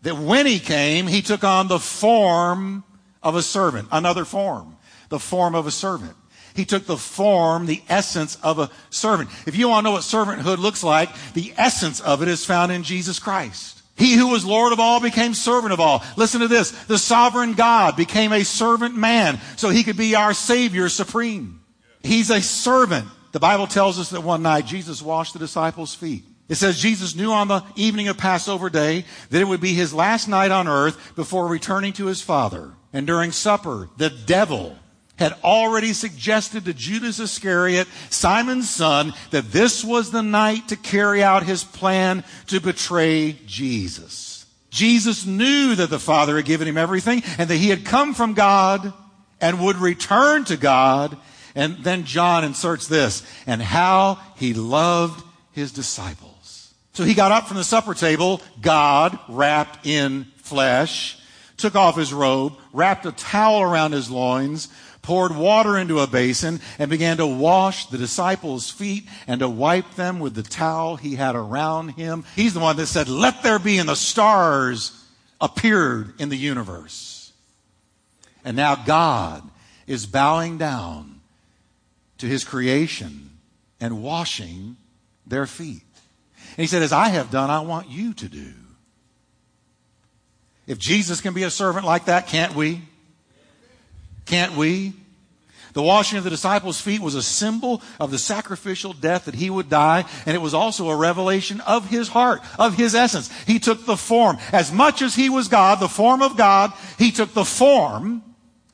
that 0.02 0.18
when 0.18 0.44
he 0.44 0.58
came, 0.58 1.06
he 1.06 1.22
took 1.22 1.42
on 1.42 1.68
the 1.68 1.78
form 1.78 2.84
of 3.22 3.36
a 3.36 3.42
servant, 3.42 3.88
another 3.90 4.26
form, 4.26 4.76
the 5.08 5.18
form 5.18 5.54
of 5.54 5.66
a 5.66 5.70
servant. 5.70 6.14
He 6.54 6.64
took 6.64 6.86
the 6.86 6.98
form, 6.98 7.66
the 7.66 7.82
essence 7.88 8.36
of 8.36 8.58
a 8.58 8.70
servant. 8.90 9.30
If 9.46 9.56
you 9.56 9.68
want 9.68 9.84
to 9.84 9.90
know 9.90 9.92
what 9.92 10.02
servanthood 10.02 10.58
looks 10.58 10.84
like, 10.84 11.08
the 11.32 11.52
essence 11.56 12.00
of 12.00 12.22
it 12.22 12.28
is 12.28 12.44
found 12.44 12.70
in 12.70 12.82
Jesus 12.82 13.18
Christ. 13.18 13.73
He 13.96 14.14
who 14.14 14.28
was 14.28 14.44
Lord 14.44 14.72
of 14.72 14.80
all 14.80 15.00
became 15.00 15.34
servant 15.34 15.72
of 15.72 15.80
all. 15.80 16.02
Listen 16.16 16.40
to 16.40 16.48
this. 16.48 16.70
The 16.86 16.98
sovereign 16.98 17.52
God 17.52 17.96
became 17.96 18.32
a 18.32 18.44
servant 18.44 18.96
man 18.96 19.40
so 19.56 19.68
he 19.68 19.84
could 19.84 19.96
be 19.96 20.16
our 20.16 20.34
Savior 20.34 20.88
supreme. 20.88 21.60
He's 22.02 22.30
a 22.30 22.42
servant. 22.42 23.06
The 23.32 23.40
Bible 23.40 23.66
tells 23.66 23.98
us 23.98 24.10
that 24.10 24.22
one 24.22 24.42
night 24.42 24.66
Jesus 24.66 25.00
washed 25.00 25.32
the 25.32 25.38
disciples' 25.38 25.94
feet. 25.94 26.24
It 26.48 26.56
says 26.56 26.78
Jesus 26.78 27.16
knew 27.16 27.32
on 27.32 27.48
the 27.48 27.64
evening 27.74 28.08
of 28.08 28.18
Passover 28.18 28.68
day 28.68 29.04
that 29.30 29.40
it 29.40 29.48
would 29.48 29.60
be 29.60 29.72
his 29.72 29.94
last 29.94 30.28
night 30.28 30.50
on 30.50 30.68
earth 30.68 31.14
before 31.16 31.46
returning 31.46 31.92
to 31.94 32.06
his 32.06 32.20
Father. 32.20 32.72
And 32.92 33.06
during 33.06 33.32
supper, 33.32 33.88
the 33.96 34.10
devil 34.10 34.76
had 35.16 35.34
already 35.44 35.92
suggested 35.92 36.64
to 36.64 36.74
Judas 36.74 37.20
Iscariot, 37.20 37.86
Simon's 38.10 38.68
son, 38.68 39.12
that 39.30 39.52
this 39.52 39.84
was 39.84 40.10
the 40.10 40.22
night 40.22 40.68
to 40.68 40.76
carry 40.76 41.22
out 41.22 41.44
his 41.44 41.62
plan 41.62 42.24
to 42.48 42.60
betray 42.60 43.38
Jesus. 43.46 44.46
Jesus 44.70 45.24
knew 45.24 45.76
that 45.76 45.90
the 45.90 46.00
Father 46.00 46.36
had 46.36 46.46
given 46.46 46.66
him 46.66 46.76
everything 46.76 47.22
and 47.38 47.48
that 47.48 47.56
he 47.56 47.68
had 47.68 47.84
come 47.84 48.12
from 48.12 48.34
God 48.34 48.92
and 49.40 49.60
would 49.60 49.76
return 49.76 50.44
to 50.46 50.56
God. 50.56 51.16
And 51.54 51.78
then 51.84 52.04
John 52.04 52.42
inserts 52.42 52.88
this, 52.88 53.22
and 53.46 53.62
how 53.62 54.18
he 54.36 54.54
loved 54.54 55.24
his 55.52 55.70
disciples. 55.70 56.74
So 56.94 57.04
he 57.04 57.14
got 57.14 57.30
up 57.30 57.46
from 57.46 57.56
the 57.56 57.64
supper 57.64 57.94
table, 57.94 58.42
God 58.60 59.16
wrapped 59.28 59.86
in 59.86 60.26
flesh, 60.38 61.16
took 61.56 61.76
off 61.76 61.96
his 61.96 62.12
robe, 62.12 62.54
wrapped 62.72 63.06
a 63.06 63.12
towel 63.12 63.62
around 63.62 63.92
his 63.92 64.10
loins, 64.10 64.68
poured 65.04 65.36
water 65.36 65.78
into 65.78 66.00
a 66.00 66.06
basin, 66.06 66.60
and 66.78 66.90
began 66.90 67.18
to 67.18 67.26
wash 67.26 67.86
the 67.86 67.98
disciples' 67.98 68.70
feet 68.70 69.04
and 69.26 69.38
to 69.40 69.48
wipe 69.48 69.94
them 69.94 70.18
with 70.18 70.34
the 70.34 70.42
towel 70.42 70.96
he 70.96 71.14
had 71.14 71.36
around 71.36 71.90
him. 71.90 72.24
He's 72.34 72.54
the 72.54 72.60
one 72.60 72.76
that 72.76 72.86
said, 72.86 73.08
Let 73.08 73.42
there 73.42 73.60
be, 73.60 73.78
and 73.78 73.88
the 73.88 73.94
stars 73.94 75.04
appeared 75.40 76.20
in 76.20 76.30
the 76.30 76.36
universe. 76.36 77.32
And 78.44 78.56
now 78.56 78.74
God 78.74 79.48
is 79.86 80.06
bowing 80.06 80.58
down 80.58 81.20
to 82.18 82.26
his 82.26 82.42
creation 82.42 83.30
and 83.80 84.02
washing 84.02 84.76
their 85.26 85.46
feet. 85.46 85.82
And 86.56 86.62
he 86.62 86.66
said, 86.66 86.82
As 86.82 86.92
I 86.92 87.08
have 87.08 87.30
done, 87.30 87.50
I 87.50 87.60
want 87.60 87.90
you 87.90 88.14
to 88.14 88.28
do. 88.28 88.52
If 90.66 90.78
Jesus 90.78 91.20
can 91.20 91.34
be 91.34 91.42
a 91.42 91.50
servant 91.50 91.84
like 91.84 92.06
that, 92.06 92.26
can't 92.26 92.54
we? 92.54 92.80
Can't 94.26 94.54
we? 94.54 94.94
The 95.74 95.82
washing 95.82 96.18
of 96.18 96.24
the 96.24 96.30
disciples' 96.30 96.80
feet 96.80 97.00
was 97.00 97.16
a 97.16 97.22
symbol 97.22 97.82
of 97.98 98.12
the 98.12 98.18
sacrificial 98.18 98.92
death 98.92 99.24
that 99.24 99.34
he 99.34 99.50
would 99.50 99.68
die, 99.68 100.04
and 100.24 100.36
it 100.36 100.40
was 100.40 100.54
also 100.54 100.88
a 100.88 100.96
revelation 100.96 101.60
of 101.62 101.90
his 101.90 102.08
heart, 102.08 102.42
of 102.58 102.76
his 102.76 102.94
essence. 102.94 103.28
He 103.44 103.58
took 103.58 103.84
the 103.84 103.96
form, 103.96 104.38
as 104.52 104.72
much 104.72 105.02
as 105.02 105.16
he 105.16 105.28
was 105.28 105.48
God, 105.48 105.80
the 105.80 105.88
form 105.88 106.22
of 106.22 106.36
God, 106.36 106.72
he 106.96 107.10
took 107.10 107.34
the 107.34 107.44
form 107.44 108.22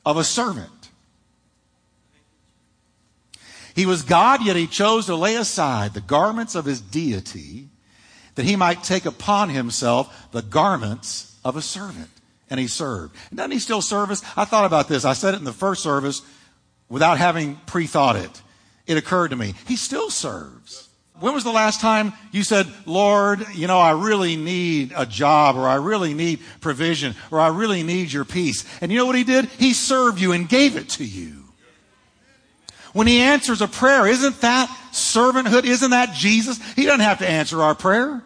of 0.05 0.17
a 0.17 0.23
servant. 0.23 0.69
He 3.75 3.87
was 3.87 4.03
God, 4.03 4.45
yet 4.45 4.55
he 4.55 4.67
chose 4.67 5.07
to 5.07 5.15
lay 5.15 5.35
aside 5.37 5.95
the 5.95 6.01
garments 6.01 6.53
of 6.53 6.65
his 6.65 6.81
deity 6.81 7.69
that 8.35 8.45
he 8.45 8.55
might 8.55 8.83
take 8.83 9.05
upon 9.05 9.49
himself 9.49 10.31
the 10.31 10.43
garments 10.43 11.35
of 11.43 11.57
a 11.57 11.61
servant 11.63 12.09
and 12.51 12.59
he 12.59 12.67
served. 12.67 13.15
And 13.29 13.37
doesn't 13.37 13.51
he 13.51 13.59
still 13.59 13.81
serve 13.81 14.11
us? 14.11 14.21
I 14.35 14.45
thought 14.45 14.65
about 14.65 14.89
this. 14.89 15.05
I 15.05 15.13
said 15.13 15.33
it 15.33 15.37
in 15.37 15.45
the 15.45 15.53
first 15.53 15.81
service 15.81 16.21
without 16.89 17.17
having 17.17 17.55
pre 17.65 17.87
thought 17.87 18.17
it. 18.17 18.41
It 18.85 18.97
occurred 18.97 19.29
to 19.29 19.37
me. 19.37 19.55
He 19.67 19.77
still 19.77 20.09
serves. 20.09 20.89
When 21.21 21.33
was 21.33 21.43
the 21.43 21.51
last 21.51 21.79
time 21.79 22.13
you 22.31 22.43
said, 22.43 22.67
Lord, 22.85 23.45
you 23.53 23.67
know, 23.67 23.79
I 23.79 23.91
really 23.91 24.35
need 24.35 24.91
a 24.95 25.05
job 25.05 25.55
or 25.55 25.67
I 25.67 25.75
really 25.75 26.13
need 26.13 26.39
provision 26.59 27.15
or 27.31 27.39
I 27.39 27.47
really 27.47 27.83
need 27.83 28.11
your 28.11 28.25
peace? 28.25 28.65
And 28.81 28.91
you 28.91 28.97
know 28.97 29.05
what 29.05 29.15
he 29.15 29.23
did? 29.23 29.45
He 29.45 29.73
served 29.73 30.19
you 30.19 30.33
and 30.33 30.49
gave 30.49 30.75
it 30.75 30.89
to 30.89 31.05
you. 31.05 31.45
When 32.91 33.07
he 33.07 33.21
answers 33.21 33.61
a 33.61 33.67
prayer, 33.67 34.05
isn't 34.07 34.41
that 34.41 34.67
servanthood? 34.91 35.63
Isn't 35.63 35.91
that 35.91 36.15
Jesus? 36.15 36.59
He 36.73 36.85
doesn't 36.85 36.99
have 36.99 37.19
to 37.19 37.29
answer 37.29 37.61
our 37.61 37.75
prayer, 37.75 38.21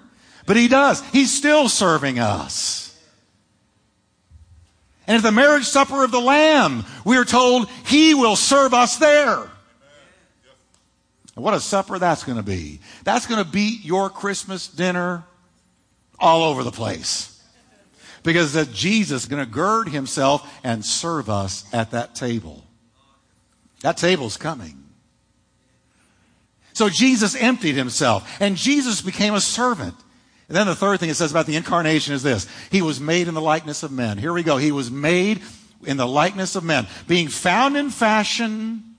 but 0.48 0.58
he 0.58 0.68
does. 0.68 1.04
He's 1.12 1.32
still 1.32 1.70
serving 1.70 2.18
us. 2.18 2.85
And 5.08 5.18
at 5.18 5.24
the 5.24 5.32
marriage 5.32 5.66
supper 5.66 6.04
of 6.04 6.12
the 6.12 6.20
Lamb, 6.20 6.84
we 7.04 7.18
are 7.18 7.26
told 7.26 7.70
He 7.86 8.14
will 8.14 8.36
serve 8.36 8.74
us 8.74 8.98
there. 8.98 9.50
What 11.36 11.54
a 11.54 11.60
supper 11.60 12.00
that's 12.00 12.24
going 12.24 12.38
to 12.38 12.44
be. 12.44 12.80
That's 13.04 13.28
going 13.28 13.44
to 13.44 13.50
beat 13.50 13.84
your 13.84 14.10
Christmas 14.10 14.68
dinner 14.68 15.26
all 16.18 16.44
over 16.44 16.64
the 16.64 16.72
place. 16.72 17.32
Because 18.24 18.54
that 18.54 18.72
Jesus 18.72 19.24
is 19.24 19.28
going 19.28 19.46
to 19.46 19.52
gird 19.52 19.90
himself 19.90 20.50
and 20.64 20.84
serve 20.84 21.30
us 21.30 21.66
at 21.74 21.92
that 21.92 22.16
table. 22.16 22.66
That 23.82 23.98
table's 23.98 24.38
coming. 24.38 24.82
So 26.74 26.90
Jesus 26.90 27.36
emptied 27.36 27.76
himself 27.76 28.42
and 28.42 28.56
Jesus 28.56 29.02
became 29.02 29.36
a 29.36 29.42
servant. 29.42 29.96
And 30.48 30.56
then 30.56 30.68
the 30.68 30.76
third 30.76 31.00
thing 31.00 31.10
it 31.10 31.16
says 31.16 31.32
about 31.32 31.48
the 31.48 31.56
incarnation 31.56 32.14
is 32.14 32.24
this. 32.24 32.48
He 32.70 32.82
was 32.82 33.00
made 33.00 33.28
in 33.28 33.34
the 33.34 33.42
likeness 33.42 33.84
of 33.84 33.92
men. 33.92 34.18
Here 34.18 34.34
we 34.34 34.44
go. 34.44 34.58
He 34.58 34.72
was 34.72 34.92
made 34.92 35.42
in 35.84 35.98
the 35.98 36.08
likeness 36.08 36.56
of 36.56 36.64
men. 36.64 36.88
Being 37.08 37.30
found 37.30 37.76
in 37.76 37.90
fashion 37.90 38.96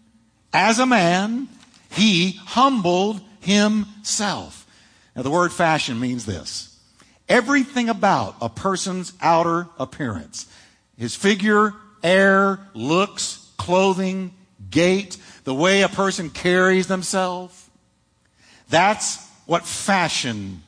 as 0.52 0.78
a 0.78 0.86
man, 0.86 1.48
he 1.90 2.32
humbled 2.32 3.20
himself. 3.40 4.66
Now 5.14 5.22
the 5.22 5.30
word 5.30 5.52
fashion 5.52 6.00
means 6.00 6.26
this. 6.26 6.76
Everything 7.28 7.88
about 7.88 8.36
a 8.40 8.48
person's 8.48 9.12
outer 9.20 9.68
appearance. 9.78 10.46
His 10.96 11.14
figure, 11.14 11.74
air, 12.02 12.60
looks, 12.74 13.50
clothing, 13.56 14.32
gait, 14.70 15.16
the 15.44 15.54
way 15.54 15.82
a 15.82 15.88
person 15.88 16.30
carries 16.30 16.86
themselves. 16.86 17.68
That's 18.68 19.24
what 19.46 19.64
fashion 19.64 20.62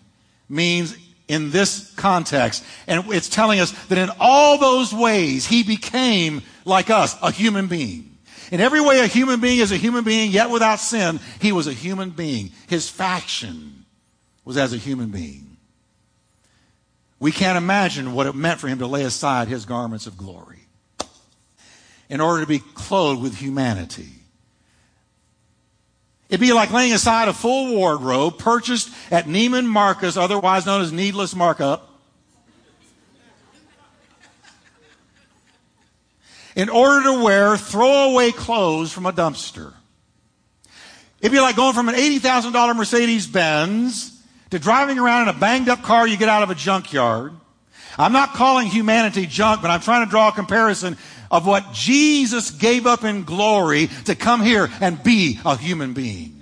means 0.49 0.97
in 1.29 1.51
this 1.51 1.93
context. 1.95 2.65
And 2.87 3.05
it's 3.13 3.29
telling 3.29 3.61
us 3.61 3.73
that 3.87 3.99
in 3.99 4.11
all 4.19 4.59
those 4.59 4.93
ways, 4.93 5.47
he 5.47 5.63
became 5.63 6.43
like 6.65 6.91
us, 6.91 7.17
a 7.23 7.31
human 7.31 7.67
being. 7.67 8.17
In 8.51 8.61
every 8.61 8.81
way, 8.81 9.01
a 9.01 9.07
human 9.07 9.41
being 9.41 9.59
is 9.59 9.73
a 9.73 9.77
human 9.77 10.05
being, 10.05 10.31
yet 10.31 10.51
without 10.51 10.81
sin, 10.81 11.21
he 11.41 11.53
was 11.53 11.67
a 11.67 11.73
human 11.73 12.11
being. 12.11 12.51
His 12.67 12.89
faction 12.89 13.85
was 14.45 14.57
as 14.57 14.73
a 14.73 14.79
human 14.79 15.11
being. 15.11 15.59
We 17.21 17.33
can't 17.33 17.59
imagine 17.59 18.15
what 18.15 18.27
it 18.27 18.35
meant 18.35 18.61
for 18.61 18.69
him 18.69 18.79
to 18.79 18.87
lay 18.87 19.03
aside 19.03 19.49
his 19.49 19.65
garments 19.65 20.07
of 20.07 20.17
glory 20.17 20.61
in 22.09 22.21
order 22.21 22.41
to 22.41 22.47
be 22.47 22.61
clothed 22.61 23.21
with 23.21 23.37
humanity. 23.37 24.18
It'd 26.29 26.41
be 26.41 26.53
like 26.53 26.71
laying 26.71 26.93
aside 26.93 27.29
a 27.29 27.33
full 27.33 27.75
wardrobe 27.75 28.39
purchased 28.39 28.91
at 29.11 29.25
Neiman 29.25 29.65
Marcus, 29.67 30.17
otherwise 30.17 30.67
known 30.67 30.83
as 30.83 30.93
needless 30.93 31.35
markup, 31.35 31.89
in 36.55 36.69
order 36.69 37.05
to 37.05 37.23
wear 37.23 37.57
throwaway 37.57 38.31
clothes 38.31 38.93
from 38.93 39.07
a 39.07 39.13
dumpster. 39.13 39.73
It'd 41.21 41.33
be 41.33 41.41
like 41.41 41.57
going 41.57 41.73
from 41.73 41.89
an 41.89 41.95
$80,000 41.95 42.77
Mercedes 42.77 43.27
Benz 43.27 44.23
to 44.51 44.59
driving 44.59 44.99
around 44.99 45.29
in 45.29 45.35
a 45.35 45.39
banged 45.39 45.69
up 45.69 45.83
car 45.83 46.07
you 46.07 46.17
get 46.17 46.29
out 46.29 46.43
of 46.43 46.51
a 46.51 46.55
junkyard. 46.55 47.33
I'm 47.99 48.13
not 48.13 48.35
calling 48.35 48.69
humanity 48.69 49.27
junk, 49.27 49.63
but 49.63 49.71
I'm 49.71 49.81
trying 49.81 50.05
to 50.05 50.11
draw 50.11 50.29
a 50.29 50.33
comparison 50.33 50.97
of 51.31 51.47
what 51.47 51.73
Jesus 51.73 52.51
gave 52.51 52.87
up 52.87 53.05
in 53.05 53.25
glory 53.25 53.89
to 54.07 54.15
come 54.15 54.43
here 54.43 54.69
and 54.81 55.03
be 55.03 55.39
a 55.45 55.57
human 55.57 55.93
being. 55.93 56.39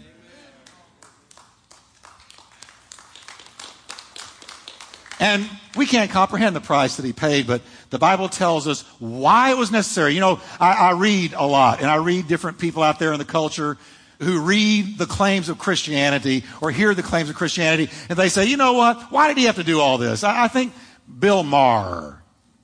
And 5.18 5.48
we 5.76 5.86
can't 5.86 6.10
comprehend 6.10 6.54
the 6.54 6.60
price 6.60 6.96
that 6.96 7.04
he 7.04 7.12
paid, 7.12 7.46
but 7.46 7.62
the 7.90 7.98
Bible 7.98 8.28
tells 8.28 8.68
us 8.68 8.82
why 8.98 9.50
it 9.50 9.56
was 9.56 9.70
necessary. 9.70 10.14
You 10.14 10.20
know, 10.20 10.40
I, 10.60 10.72
I, 10.72 10.90
read 10.92 11.32
a 11.32 11.46
lot, 11.46 11.80
and 11.80 11.90
I 11.90 11.96
read 11.96 12.28
different 12.28 12.58
people 12.58 12.82
out 12.82 12.98
there 12.98 13.12
in 13.12 13.18
the 13.18 13.24
culture 13.24 13.78
who 14.20 14.40
read 14.40 14.98
the 14.98 15.06
claims 15.06 15.48
of 15.48 15.58
Christianity 15.58 16.44
or 16.60 16.70
hear 16.70 16.94
the 16.94 17.02
claims 17.02 17.30
of 17.30 17.36
Christianity, 17.36 17.90
and 18.08 18.18
they 18.18 18.28
say, 18.28 18.46
you 18.46 18.56
know 18.56 18.74
what? 18.74 19.10
Why 19.10 19.28
did 19.28 19.38
he 19.38 19.44
have 19.44 19.56
to 19.56 19.64
do 19.64 19.80
all 19.80 19.98
this? 19.98 20.24
I, 20.24 20.44
I 20.44 20.48
think 20.48 20.72
Bill 21.18 21.42
Maher. 21.42 22.22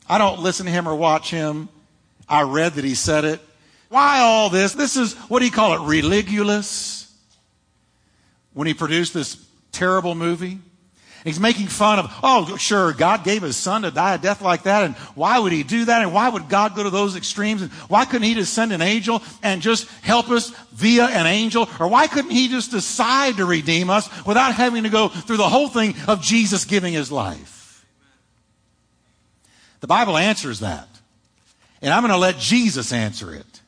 I 0.09 0.19
don't 0.19 0.41
listen 0.41 0.67
to 0.67 0.73
him 0.73 0.89
or 0.89 0.95
watch 0.95 1.31
him. 1.31 1.69
I 2.33 2.45
read 2.45 2.73
that 2.75 2.85
he 2.85 2.95
said 2.95 3.27
it. 3.27 3.41
Why 3.91 4.21
all 4.21 4.49
this? 4.49 4.73
This 4.73 4.97
is, 4.97 5.13
what 5.29 5.41
do 5.41 5.45
you 5.45 5.51
call 5.51 5.75
it, 5.75 5.81
religulous? 5.87 7.13
When 8.55 8.67
he 8.67 8.73
produced 8.73 9.13
this 9.13 9.37
terrible 9.71 10.15
movie. 10.15 10.59
He's 11.25 11.39
making 11.39 11.67
fun 11.67 11.99
of, 11.99 12.11
oh, 12.23 12.57
sure, 12.57 12.95
God 12.95 13.23
gave 13.23 13.43
his 13.43 13.57
son 13.57 13.83
to 13.83 13.91
die 13.91 14.15
a 14.15 14.19
death 14.19 14.41
like 14.41 14.63
that, 14.63 14.85
and 14.85 14.97
why 15.15 15.39
would 15.39 15.53
he 15.53 15.63
do 15.63 15.85
that? 15.85 16.01
And 16.03 16.13
why 16.15 16.31
would 16.31 16.49
God 16.49 16.75
go 16.75 16.83
to 16.83 16.91
those 16.91 17.17
extremes? 17.17 17.61
And 17.61 17.71
why 17.71 18.07
couldn't 18.07 18.27
he 18.27 18.35
just 18.35 18.55
send 18.55 18.73
an 18.73 18.81
angel 18.81 19.23
and 19.43 19.61
just 19.61 19.89
help 20.01 20.31
us 20.31 20.51
via 20.73 21.05
an 21.05 21.27
angel? 21.27 21.69
Or 21.79 21.87
why 21.87 22.07
couldn't 22.07 22.31
he 22.31 22.49
just 22.49 22.71
decide 22.71 23.37
to 23.37 23.45
redeem 23.45 23.91
us 23.91 24.09
without 24.25 24.55
having 24.55 24.85
to 24.85 24.89
go 24.89 25.09
through 25.09 25.37
the 25.37 25.49
whole 25.51 25.69
thing 25.69 25.95
of 26.09 26.23
Jesus 26.23 26.65
giving 26.65 26.95
his 26.95 27.13
life? 27.13 27.87
The 29.81 29.87
Bible 29.87 30.17
answers 30.17 30.61
that. 30.61 30.89
And 31.83 31.93
I'm 31.93 32.03
going 32.03 32.13
to 32.13 32.17
let 32.19 32.39
Jesus 32.39 32.93
answer 32.93 33.35
it. 33.35 33.61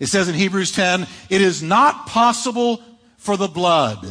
It 0.00 0.06
says 0.06 0.28
in 0.28 0.34
Hebrews 0.34 0.72
10, 0.72 1.06
it 1.28 1.40
is 1.40 1.62
not 1.62 2.06
possible 2.06 2.82
for 3.18 3.36
the 3.36 3.48
blood 3.48 4.06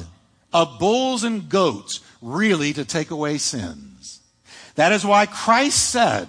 of 0.53 0.79
bulls 0.79 1.24
and 1.24 1.50
goats 1.50 2.01
really 2.21 2.74
to 2.74 2.86
take 2.86 3.09
away 3.12 3.38
sins. 3.38 4.21
That 4.75 4.91
is 4.91 5.05
why 5.05 5.25
Christ 5.25 5.89
said, 5.89 6.27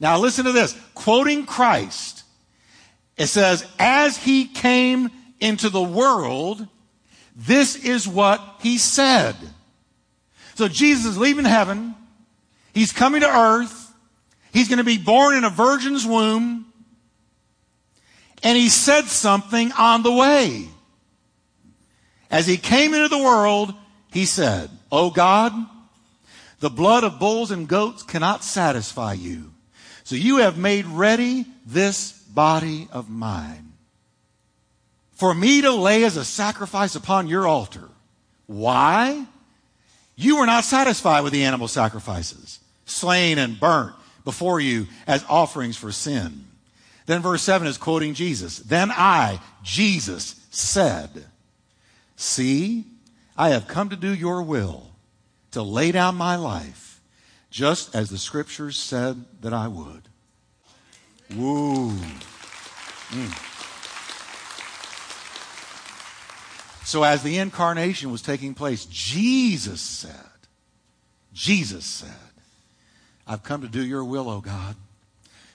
now 0.00 0.18
listen 0.18 0.44
to 0.44 0.52
this, 0.52 0.78
quoting 0.94 1.46
Christ, 1.46 2.24
it 3.16 3.28
says, 3.28 3.64
as 3.78 4.16
he 4.16 4.46
came 4.46 5.10
into 5.40 5.70
the 5.70 5.82
world, 5.82 6.66
this 7.34 7.76
is 7.76 8.08
what 8.08 8.42
he 8.60 8.78
said. 8.78 9.36
So 10.54 10.68
Jesus 10.68 11.06
is 11.06 11.18
leaving 11.18 11.44
heaven. 11.44 11.94
He's 12.74 12.92
coming 12.92 13.20
to 13.20 13.28
earth. 13.28 13.85
He's 14.56 14.68
going 14.68 14.78
to 14.78 14.84
be 14.84 14.96
born 14.96 15.36
in 15.36 15.44
a 15.44 15.50
virgin's 15.50 16.06
womb. 16.06 16.64
And 18.42 18.56
he 18.56 18.70
said 18.70 19.04
something 19.04 19.70
on 19.72 20.02
the 20.02 20.10
way. 20.10 20.66
As 22.30 22.46
he 22.46 22.56
came 22.56 22.94
into 22.94 23.08
the 23.08 23.22
world, 23.22 23.74
he 24.14 24.24
said, 24.24 24.70
O 24.90 25.10
God, 25.10 25.52
the 26.60 26.70
blood 26.70 27.04
of 27.04 27.18
bulls 27.18 27.50
and 27.50 27.68
goats 27.68 28.02
cannot 28.02 28.42
satisfy 28.42 29.12
you. 29.12 29.52
So 30.04 30.16
you 30.16 30.38
have 30.38 30.56
made 30.56 30.86
ready 30.86 31.44
this 31.66 32.12
body 32.12 32.88
of 32.92 33.10
mine 33.10 33.74
for 35.12 35.34
me 35.34 35.60
to 35.60 35.72
lay 35.72 36.02
as 36.04 36.16
a 36.16 36.24
sacrifice 36.24 36.94
upon 36.96 37.28
your 37.28 37.46
altar. 37.46 37.90
Why? 38.46 39.26
You 40.14 40.38
were 40.38 40.46
not 40.46 40.64
satisfied 40.64 41.24
with 41.24 41.34
the 41.34 41.44
animal 41.44 41.68
sacrifices, 41.68 42.58
slain 42.86 43.36
and 43.36 43.60
burnt 43.60 43.96
before 44.26 44.58
you 44.58 44.88
as 45.06 45.24
offerings 45.28 45.76
for 45.76 45.92
sin. 45.92 46.44
Then 47.06 47.22
verse 47.22 47.42
7 47.44 47.68
is 47.68 47.78
quoting 47.78 48.12
Jesus. 48.12 48.58
Then 48.58 48.90
I, 48.90 49.40
Jesus, 49.62 50.34
said, 50.50 51.26
See, 52.16 52.86
I 53.36 53.50
have 53.50 53.68
come 53.68 53.88
to 53.90 53.96
do 53.96 54.12
your 54.12 54.42
will, 54.42 54.90
to 55.52 55.62
lay 55.62 55.92
down 55.92 56.16
my 56.16 56.34
life, 56.34 57.00
just 57.50 57.94
as 57.94 58.10
the 58.10 58.18
scriptures 58.18 58.76
said 58.76 59.24
that 59.42 59.52
I 59.52 59.68
would. 59.68 60.08
Woo. 61.36 61.90
Mm. 61.90 63.42
So, 66.84 67.04
as 67.04 67.22
the 67.22 67.38
incarnation 67.38 68.10
was 68.10 68.22
taking 68.22 68.54
place, 68.54 68.86
Jesus 68.86 69.80
said, 69.80 70.10
Jesus 71.32 71.84
said, 71.84 72.25
I've 73.26 73.42
come 73.42 73.62
to 73.62 73.68
do 73.68 73.84
your 73.84 74.04
will, 74.04 74.28
O 74.28 74.40
God, 74.40 74.76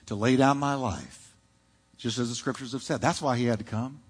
to 0.06 0.14
lay 0.14 0.36
down 0.36 0.58
my 0.58 0.74
life, 0.74 1.34
just 1.96 2.18
as 2.18 2.28
the 2.28 2.34
scriptures 2.34 2.72
have 2.72 2.82
said. 2.82 3.00
That's 3.00 3.22
why 3.22 3.36
he 3.36 3.46
had 3.46 3.58
to 3.58 3.64
come. 3.64 4.00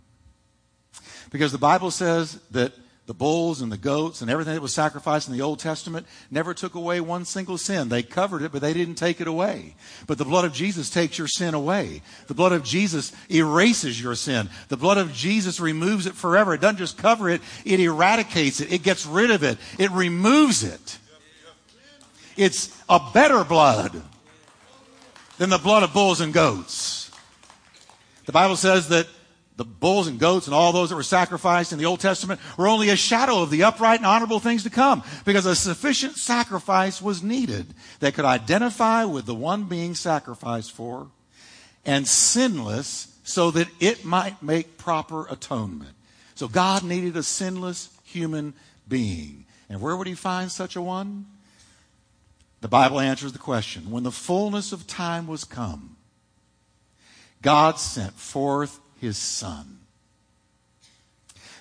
Because 1.31 1.53
the 1.53 1.59
Bible 1.59 1.91
says 1.91 2.41
that 2.51 2.73
the 3.07 3.15
bulls 3.15 3.61
and 3.61 3.73
the 3.73 3.77
goats 3.77 4.21
and 4.21 4.31
everything 4.31 4.55
that 4.55 4.63
was 4.63 4.73
sacrificed 4.73 5.29
in 5.29 5.35
the 5.35 5.43
Old 5.43 5.59
Testament 5.59 6.07
never 6.31 6.55
took 6.55 6.77
away 6.77 7.01
one 7.01 7.25
single 7.25 7.59
sin. 7.59 7.89
They 7.89 8.03
covered 8.03 8.43
it, 8.43 8.53
but 8.53 8.63
they 8.63 8.73
didn't 8.73 8.95
take 8.95 9.21
it 9.21 9.27
away. 9.27 9.75
But 10.07 10.19
the 10.19 10.25
blood 10.25 10.45
of 10.45 10.53
Jesus 10.53 10.89
takes 10.89 11.19
your 11.19 11.27
sin 11.27 11.55
away. 11.55 12.03
The 12.29 12.35
blood 12.35 12.53
of 12.53 12.63
Jesus 12.63 13.13
erases 13.29 14.01
your 14.01 14.15
sin. 14.15 14.49
The 14.69 14.77
blood 14.77 14.99
of 14.99 15.13
Jesus 15.13 15.59
removes 15.59 16.07
it 16.07 16.15
forever. 16.15 16.55
It 16.55 16.61
doesn't 16.61 16.77
just 16.79 16.97
cover 16.97 17.29
it, 17.29 17.43
it 17.65 17.81
eradicates 17.81 18.61
it. 18.61 18.73
It 18.73 18.85
gets 18.85 19.05
rid 19.05 19.33
of 19.33 19.43
it. 19.43 19.59
It 19.79 19.91
removes 19.91 20.63
it. 20.63 20.99
It's 22.37 22.77
a 22.89 23.01
better 23.13 23.45
blood 23.45 24.03
than 25.39 25.51
the 25.51 25.59
blood 25.59 25.83
of 25.83 25.93
bulls 25.93 26.21
and 26.21 26.33
goats. 26.33 27.11
The 28.27 28.33
Bible 28.33 28.57
says 28.57 28.89
that 28.89 29.07
the 29.57 29.65
bulls 29.65 30.07
and 30.07 30.19
goats 30.19 30.47
and 30.47 30.55
all 30.55 30.73
those 30.73 30.91
that 30.91 30.97
were 30.97 31.03
sacrificed 31.03 31.73
in 31.73 31.79
the 31.79 31.85
Old 31.85 32.01
Testament 32.01 32.41
were 32.57 32.69
only 32.69 32.89
a 32.89 32.97
shadow 32.97 33.43
of 33.43 33.51
the 33.51 33.65
upright 33.65 34.01
and 34.01 34.07
honorable 34.07 34.41
things 34.41 34.63
to 34.63 34.71
come 34.71 35.03
because 35.25 35.47
a 35.47 35.55
sufficient 35.55 36.17
sacrifice 36.17 37.03
was 37.03 37.23
needed 37.23 37.75
that 38.01 38.15
could 38.15 38.25
identify 38.25 39.05
with 39.05 39.27
the 39.27 39.35
one 39.35 39.65
being 39.65 39.95
sacrificed 39.95 40.73
for 40.73 41.09
and 41.85 42.09
sinless 42.09 43.09
so 43.25 43.51
that 43.51 43.69
it 43.79 44.05
might 44.05 44.43
make 44.43 44.79
proper 44.79 45.27
atonement. 45.29 45.95
So 46.35 46.49
God 46.49 46.83
needed 46.83 47.17
a 47.17 47.23
sinless 47.23 47.91
human 48.05 48.55
being. 48.89 49.45
And 49.69 49.81
where 49.81 49.97
would 49.97 50.07
he 50.07 50.15
find 50.15 50.51
such 50.51 50.77
a 50.77 50.83
one? 50.83 51.27
The 52.63 52.69
Bible 52.69 53.01
answers 53.01 53.33
the 53.33 53.41
question. 53.41 53.91
When 53.91 54.05
the 54.05 54.13
fullness 54.13 54.71
of 54.71 54.87
time 54.87 55.27
was 55.27 55.43
come, 55.43 55.97
God 57.43 57.81
sent 57.81 58.13
forth 58.13 58.79
his 59.01 59.19
son. 59.19 59.81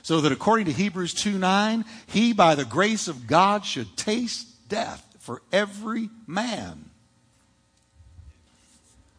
So 0.03 0.21
that 0.21 0.31
according 0.31 0.67
to 0.67 0.71
Hebrews 0.71 1.15
2 1.15 1.39
9, 1.39 1.85
he 2.05 2.33
by 2.33 2.53
the 2.53 2.65
grace 2.65 3.07
of 3.07 3.25
God 3.25 3.65
should 3.65 3.97
taste 3.97 4.69
death 4.69 5.03
for 5.19 5.41
every 5.51 6.09
man. 6.27 6.85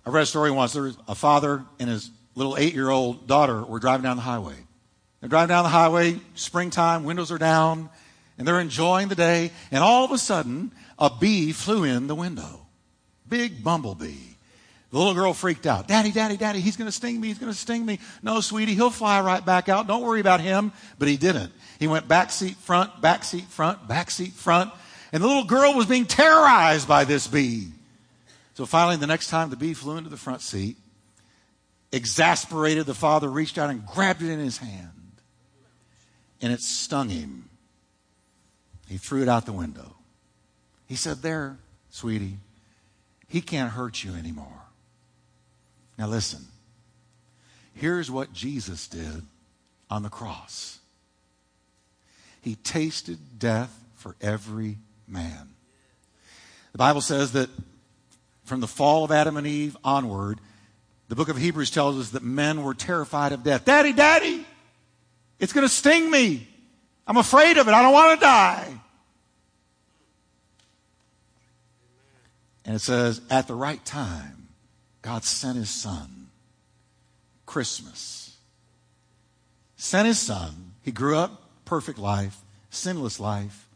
I 0.06 0.10
read 0.10 0.22
a 0.22 0.26
story 0.26 0.52
once. 0.52 0.74
There 0.74 0.84
was 0.84 0.96
a 1.08 1.16
father 1.16 1.64
and 1.80 1.90
his 1.90 2.12
little 2.36 2.56
eight 2.56 2.74
year 2.74 2.90
old 2.90 3.26
daughter 3.26 3.60
were 3.60 3.80
driving 3.80 4.04
down 4.04 4.16
the 4.16 4.22
highway. 4.22 4.54
They're 5.20 5.28
driving 5.28 5.48
down 5.48 5.64
the 5.64 5.70
highway, 5.70 6.20
springtime, 6.36 7.02
windows 7.02 7.32
are 7.32 7.38
down, 7.38 7.90
and 8.38 8.46
they're 8.46 8.60
enjoying 8.60 9.08
the 9.08 9.16
day. 9.16 9.50
And 9.72 9.82
all 9.82 10.04
of 10.04 10.12
a 10.12 10.18
sudden, 10.18 10.70
a 10.98 11.10
bee 11.10 11.52
flew 11.52 11.84
in 11.84 12.06
the 12.06 12.14
window. 12.14 12.66
Big 13.28 13.62
bumblebee. 13.64 14.32
The 14.90 14.98
little 14.98 15.14
girl 15.14 15.32
freaked 15.32 15.66
out. 15.66 15.88
Daddy, 15.88 16.12
daddy, 16.12 16.36
daddy, 16.36 16.60
he's 16.60 16.76
going 16.76 16.86
to 16.86 16.92
sting 16.92 17.18
me. 17.18 17.28
He's 17.28 17.38
going 17.38 17.50
to 17.50 17.58
sting 17.58 17.86
me. 17.86 17.98
No, 18.22 18.40
sweetie, 18.40 18.74
he'll 18.74 18.90
fly 18.90 19.22
right 19.22 19.44
back 19.44 19.70
out. 19.70 19.86
Don't 19.86 20.02
worry 20.02 20.20
about 20.20 20.40
him. 20.40 20.70
But 20.98 21.08
he 21.08 21.16
didn't. 21.16 21.50
He 21.78 21.86
went 21.86 22.08
back 22.08 22.30
seat 22.30 22.56
front, 22.56 23.00
back 23.00 23.24
seat 23.24 23.46
front, 23.46 23.88
back 23.88 24.10
seat 24.10 24.32
front. 24.32 24.70
And 25.10 25.22
the 25.22 25.26
little 25.26 25.44
girl 25.44 25.74
was 25.74 25.86
being 25.86 26.04
terrorized 26.04 26.86
by 26.86 27.04
this 27.04 27.26
bee. 27.26 27.68
So 28.54 28.66
finally, 28.66 28.96
the 28.96 29.06
next 29.06 29.28
time 29.28 29.48
the 29.48 29.56
bee 29.56 29.72
flew 29.72 29.96
into 29.96 30.10
the 30.10 30.18
front 30.18 30.42
seat, 30.42 30.76
exasperated, 31.90 32.84
the 32.84 32.94
father 32.94 33.30
reached 33.30 33.56
out 33.56 33.70
and 33.70 33.86
grabbed 33.86 34.22
it 34.22 34.30
in 34.30 34.40
his 34.40 34.58
hand. 34.58 34.90
And 36.42 36.52
it 36.52 36.60
stung 36.60 37.08
him. 37.08 37.48
He 38.88 38.98
threw 38.98 39.22
it 39.22 39.28
out 39.28 39.46
the 39.46 39.52
window. 39.52 39.96
He 40.92 40.96
said, 40.96 41.22
There, 41.22 41.56
sweetie, 41.88 42.36
he 43.26 43.40
can't 43.40 43.72
hurt 43.72 44.04
you 44.04 44.12
anymore. 44.12 44.66
Now 45.96 46.06
listen. 46.06 46.44
Here's 47.72 48.10
what 48.10 48.34
Jesus 48.34 48.88
did 48.88 49.22
on 49.88 50.02
the 50.02 50.10
cross. 50.10 50.80
He 52.42 52.56
tasted 52.56 53.38
death 53.38 53.74
for 53.94 54.16
every 54.20 54.76
man. 55.08 55.54
The 56.72 56.78
Bible 56.78 57.00
says 57.00 57.32
that 57.32 57.48
from 58.44 58.60
the 58.60 58.66
fall 58.66 59.02
of 59.02 59.10
Adam 59.10 59.38
and 59.38 59.46
Eve 59.46 59.78
onward, 59.82 60.40
the 61.08 61.14
book 61.14 61.30
of 61.30 61.38
Hebrews 61.38 61.70
tells 61.70 61.98
us 61.98 62.10
that 62.10 62.22
men 62.22 62.62
were 62.62 62.74
terrified 62.74 63.32
of 63.32 63.42
death. 63.42 63.64
Daddy, 63.64 63.94
daddy, 63.94 64.44
it's 65.38 65.54
going 65.54 65.66
to 65.66 65.72
sting 65.72 66.10
me. 66.10 66.46
I'm 67.06 67.16
afraid 67.16 67.56
of 67.56 67.66
it. 67.66 67.72
I 67.72 67.80
don't 67.80 67.94
want 67.94 68.20
to 68.20 68.26
die. 68.26 68.78
And 72.64 72.76
it 72.76 72.80
says, 72.80 73.20
at 73.30 73.48
the 73.48 73.54
right 73.54 73.84
time, 73.84 74.48
God 75.02 75.24
sent 75.24 75.56
his 75.56 75.70
son. 75.70 76.28
Christmas. 77.44 78.36
Sent 79.76 80.06
his 80.06 80.20
son. 80.20 80.72
He 80.82 80.92
grew 80.92 81.16
up, 81.16 81.42
perfect 81.64 81.98
life, 81.98 82.38
sinless 82.70 83.18
life. 83.18 83.68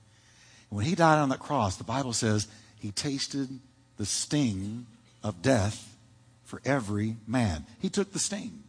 When 0.69 0.85
he 0.85 0.95
died 0.95 1.19
on 1.19 1.29
that 1.31 1.41
cross, 1.41 1.77
the 1.77 1.85
Bible 1.85 2.13
says 2.13 2.49
he 2.79 2.91
tasted 2.91 3.49
the 3.97 4.07
sting 4.07 4.87
of 5.23 5.43
death 5.43 5.97
for 6.45 6.61
every 6.65 7.17
man. 7.27 7.67
He 7.81 7.89
took 7.89 8.13
the 8.13 8.19
sting. 8.19 8.63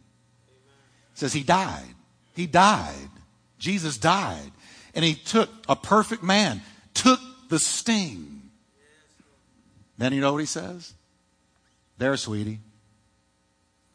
It 1.12 1.18
says 1.18 1.32
he 1.32 1.42
died. 1.42 1.94
He 2.34 2.46
died. 2.46 3.08
Jesus 3.58 3.98
died. 3.98 4.50
And 4.94 5.04
he 5.04 5.14
took 5.14 5.48
a 5.68 5.76
perfect 5.76 6.22
man, 6.22 6.60
took 6.94 7.20
the 7.48 7.58
sting. 7.58 8.37
Then 9.98 10.12
you 10.12 10.20
know 10.20 10.32
what 10.32 10.38
he 10.38 10.46
says? 10.46 10.94
There, 11.98 12.16
sweetie. 12.16 12.60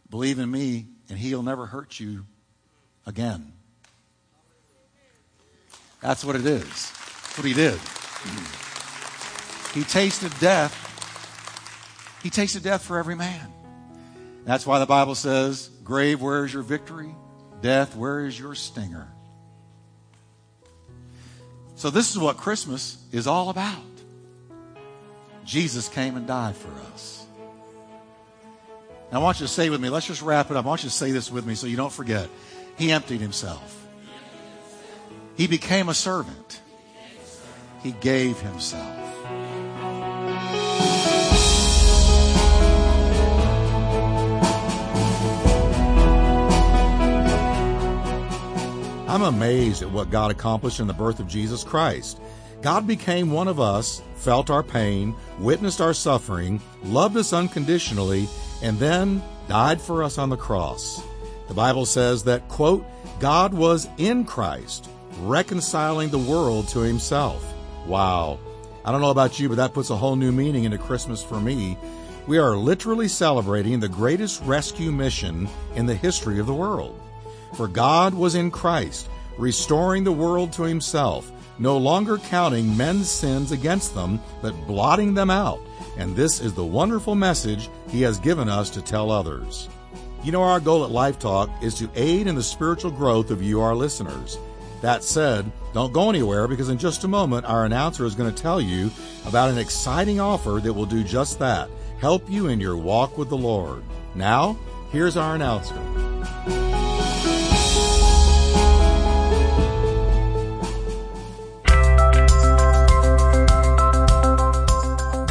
Believe 0.10 0.38
in 0.38 0.52
me, 0.52 0.88
and 1.10 1.18
he'll 1.18 1.42
never 1.42 1.66
hurt 1.66 2.00
you 2.00 2.26
again. 3.08 3.54
That's 6.02 6.24
what 6.26 6.36
it 6.36 6.46
is. 6.46 6.64
That's 6.68 7.38
what 7.38 7.48
he 7.48 7.54
did. 7.54 7.80
He 9.74 9.84
tasted 9.86 10.32
death. 10.40 10.80
He 12.22 12.30
tasted 12.30 12.62
death 12.62 12.84
for 12.84 13.00
every 13.00 13.16
man. 13.16 13.52
That's 14.44 14.68
why 14.68 14.80
the 14.80 14.86
Bible 14.86 15.16
says, 15.16 15.70
Grave, 15.84 16.22
where 16.22 16.44
is 16.46 16.54
your 16.54 16.64
victory? 16.64 17.16
Death, 17.62 17.96
where 17.96 18.26
is 18.26 18.38
your 18.38 18.56
stinger? 18.56 19.08
So, 21.76 21.90
this 21.90 22.12
is 22.12 22.20
what 22.20 22.38
Christmas 22.38 22.98
is 23.12 23.26
all 23.26 23.50
about. 23.50 23.93
Jesus 25.46 25.90
came 25.90 26.16
and 26.16 26.26
died 26.26 26.56
for 26.56 26.72
us. 26.94 27.26
Now, 29.12 29.20
I 29.20 29.24
want 29.24 29.40
you 29.40 29.46
to 29.46 29.52
say 29.52 29.70
with 29.70 29.82
me, 29.82 29.90
let's 29.90 30.08
just 30.08 30.22
wrap 30.22 30.50
it 30.50 30.58
up. 30.58 30.66
I 30.66 30.68
want 30.68 30.84
you 30.84 30.90
to 30.90 30.96
say 30.96 31.12
this 31.12 31.32
with 31.32 31.46
me 31.46 31.56
so 31.56 31.68
you 31.68 31.78
don't 31.78 31.94
forget. 31.94 32.30
He 32.78 32.92
emptied 32.92 33.22
himself, 33.22 33.88
he 35.36 35.48
became 35.48 35.90
a 35.90 35.94
servant, 35.94 36.62
he 37.82 37.92
gave 37.92 38.40
himself. 38.40 39.00
I'm 49.14 49.22
amazed 49.22 49.84
at 49.84 49.92
what 49.92 50.10
God 50.10 50.32
accomplished 50.32 50.80
in 50.80 50.88
the 50.88 50.94
birth 50.94 51.20
of 51.20 51.28
Jesus 51.28 51.64
Christ. 51.64 52.20
God 52.64 52.88
became 52.88 53.30
one 53.30 53.50
of 53.50 53.60
us, 53.60 54.02
felt 54.16 54.50
our 54.50 54.64
pain, 54.64 55.14
witnessed 55.38 55.82
our 55.82 55.94
suffering, 55.94 56.62
loved 56.86 57.18
us 57.18 57.34
unconditionally, 57.34 58.30
and 58.62 58.80
then 58.80 59.22
died 59.50 59.82
for 59.82 60.02
us 60.02 60.18
on 60.18 60.30
the 60.30 60.38
cross. 60.38 61.04
The 61.50 61.54
Bible 61.54 61.86
says 61.86 62.24
that, 62.24 62.48
quote, 62.48 62.86
God 63.20 63.54
was 63.54 63.90
in 63.98 64.24
Christ, 64.24 64.90
reconciling 65.24 66.10
the 66.10 66.18
world 66.18 66.70
to 66.70 66.80
himself. 66.80 67.46
Wow. 67.86 68.40
I 68.86 68.94
don't 68.94 69.02
know 69.02 69.12
about 69.12 69.42
you, 69.42 69.50
but 69.50 69.56
that 69.56 69.74
puts 69.74 69.90
a 69.90 69.98
whole 69.98 70.16
new 70.16 70.32
meaning 70.32 70.64
into 70.64 70.78
Christmas 70.78 71.22
for 71.22 71.42
me. 71.42 71.78
We 72.28 72.38
are 72.38 72.56
literally 72.56 73.10
celebrating 73.10 73.82
the 73.82 73.90
greatest 73.90 74.42
rescue 74.44 74.94
mission 74.94 75.50
in 75.76 75.86
the 75.86 75.96
history 75.96 76.40
of 76.40 76.48
the 76.48 76.54
world. 76.54 76.98
For 77.56 77.68
God 77.68 78.14
was 78.14 78.36
in 78.36 78.52
Christ, 78.52 79.10
restoring 79.38 80.06
the 80.06 80.14
world 80.14 80.54
to 80.54 80.64
himself, 80.64 81.30
no 81.60 81.78
longer 81.78 82.18
counting 82.18 82.76
men's 82.76 83.10
sins 83.10 83.52
against 83.52 83.94
them, 83.94 84.20
but 84.42 84.56
blotting 84.68 85.14
them 85.14 85.30
out. 85.30 85.60
And 85.98 86.16
this 86.16 86.40
is 86.40 86.54
the 86.54 86.66
wonderful 86.66 87.16
message 87.16 87.70
he 87.90 88.02
has 88.02 88.20
given 88.20 88.50
us 88.50 88.70
to 88.72 88.82
tell 88.82 89.12
others. 89.12 89.70
You 90.24 90.32
know, 90.32 90.42
our 90.44 90.60
goal 90.60 90.84
at 90.84 90.92
Life 90.92 91.20
Talk 91.20 91.50
is 91.62 91.76
to 91.76 91.90
aid 91.96 92.28
in 92.28 92.36
the 92.36 92.44
spiritual 92.44 92.92
growth 92.92 93.30
of 93.30 93.44
you, 93.44 93.62
our 93.62 93.76
listeners. 93.76 94.38
That 94.82 95.04
said, 95.04 95.52
don't 95.74 95.94
go 95.94 96.10
anywhere 96.10 96.48
because 96.48 96.70
in 96.70 96.78
just 96.78 97.04
a 97.04 97.08
moment, 97.08 97.46
our 97.46 97.66
announcer 97.66 98.06
is 98.06 98.16
going 98.16 98.34
to 98.34 98.42
tell 98.42 98.60
you 98.60 98.92
about 99.26 99.50
an 99.50 99.58
exciting 99.58 100.20
offer 100.20 100.60
that 100.62 100.74
will 100.74 100.86
do 100.86 101.04
just 101.04 101.40
that 101.40 101.70
help 102.04 102.30
you 102.30 102.48
in 102.48 102.60
your 102.60 102.76
walk 102.76 103.18
with 103.18 103.30
the 103.30 103.38
Lord. 103.38 103.82
Now, 104.14 104.58
here's 104.92 105.16
our 105.16 105.36
announcer. 105.36 106.63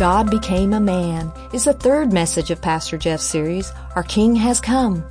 God 0.03 0.31
Became 0.33 0.73
a 0.73 0.81
Man 0.81 1.31
is 1.53 1.67
the 1.67 1.73
third 1.73 2.13
message 2.13 2.51
of 2.51 2.61
Pastor 2.61 2.99
Jeff's 2.99 3.23
series, 3.23 3.73
Our 3.95 4.03
King 4.03 4.35
Has 4.35 4.61
Come. 4.61 5.05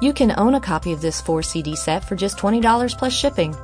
You 0.00 0.14
can 0.14 0.32
own 0.38 0.54
a 0.54 0.60
copy 0.60 0.94
of 0.94 1.02
this 1.02 1.20
4 1.20 1.42
CD 1.42 1.76
set 1.76 2.08
for 2.08 2.16
just 2.16 2.38
$20 2.38 2.96
plus 2.96 3.12
shipping. 3.12 3.54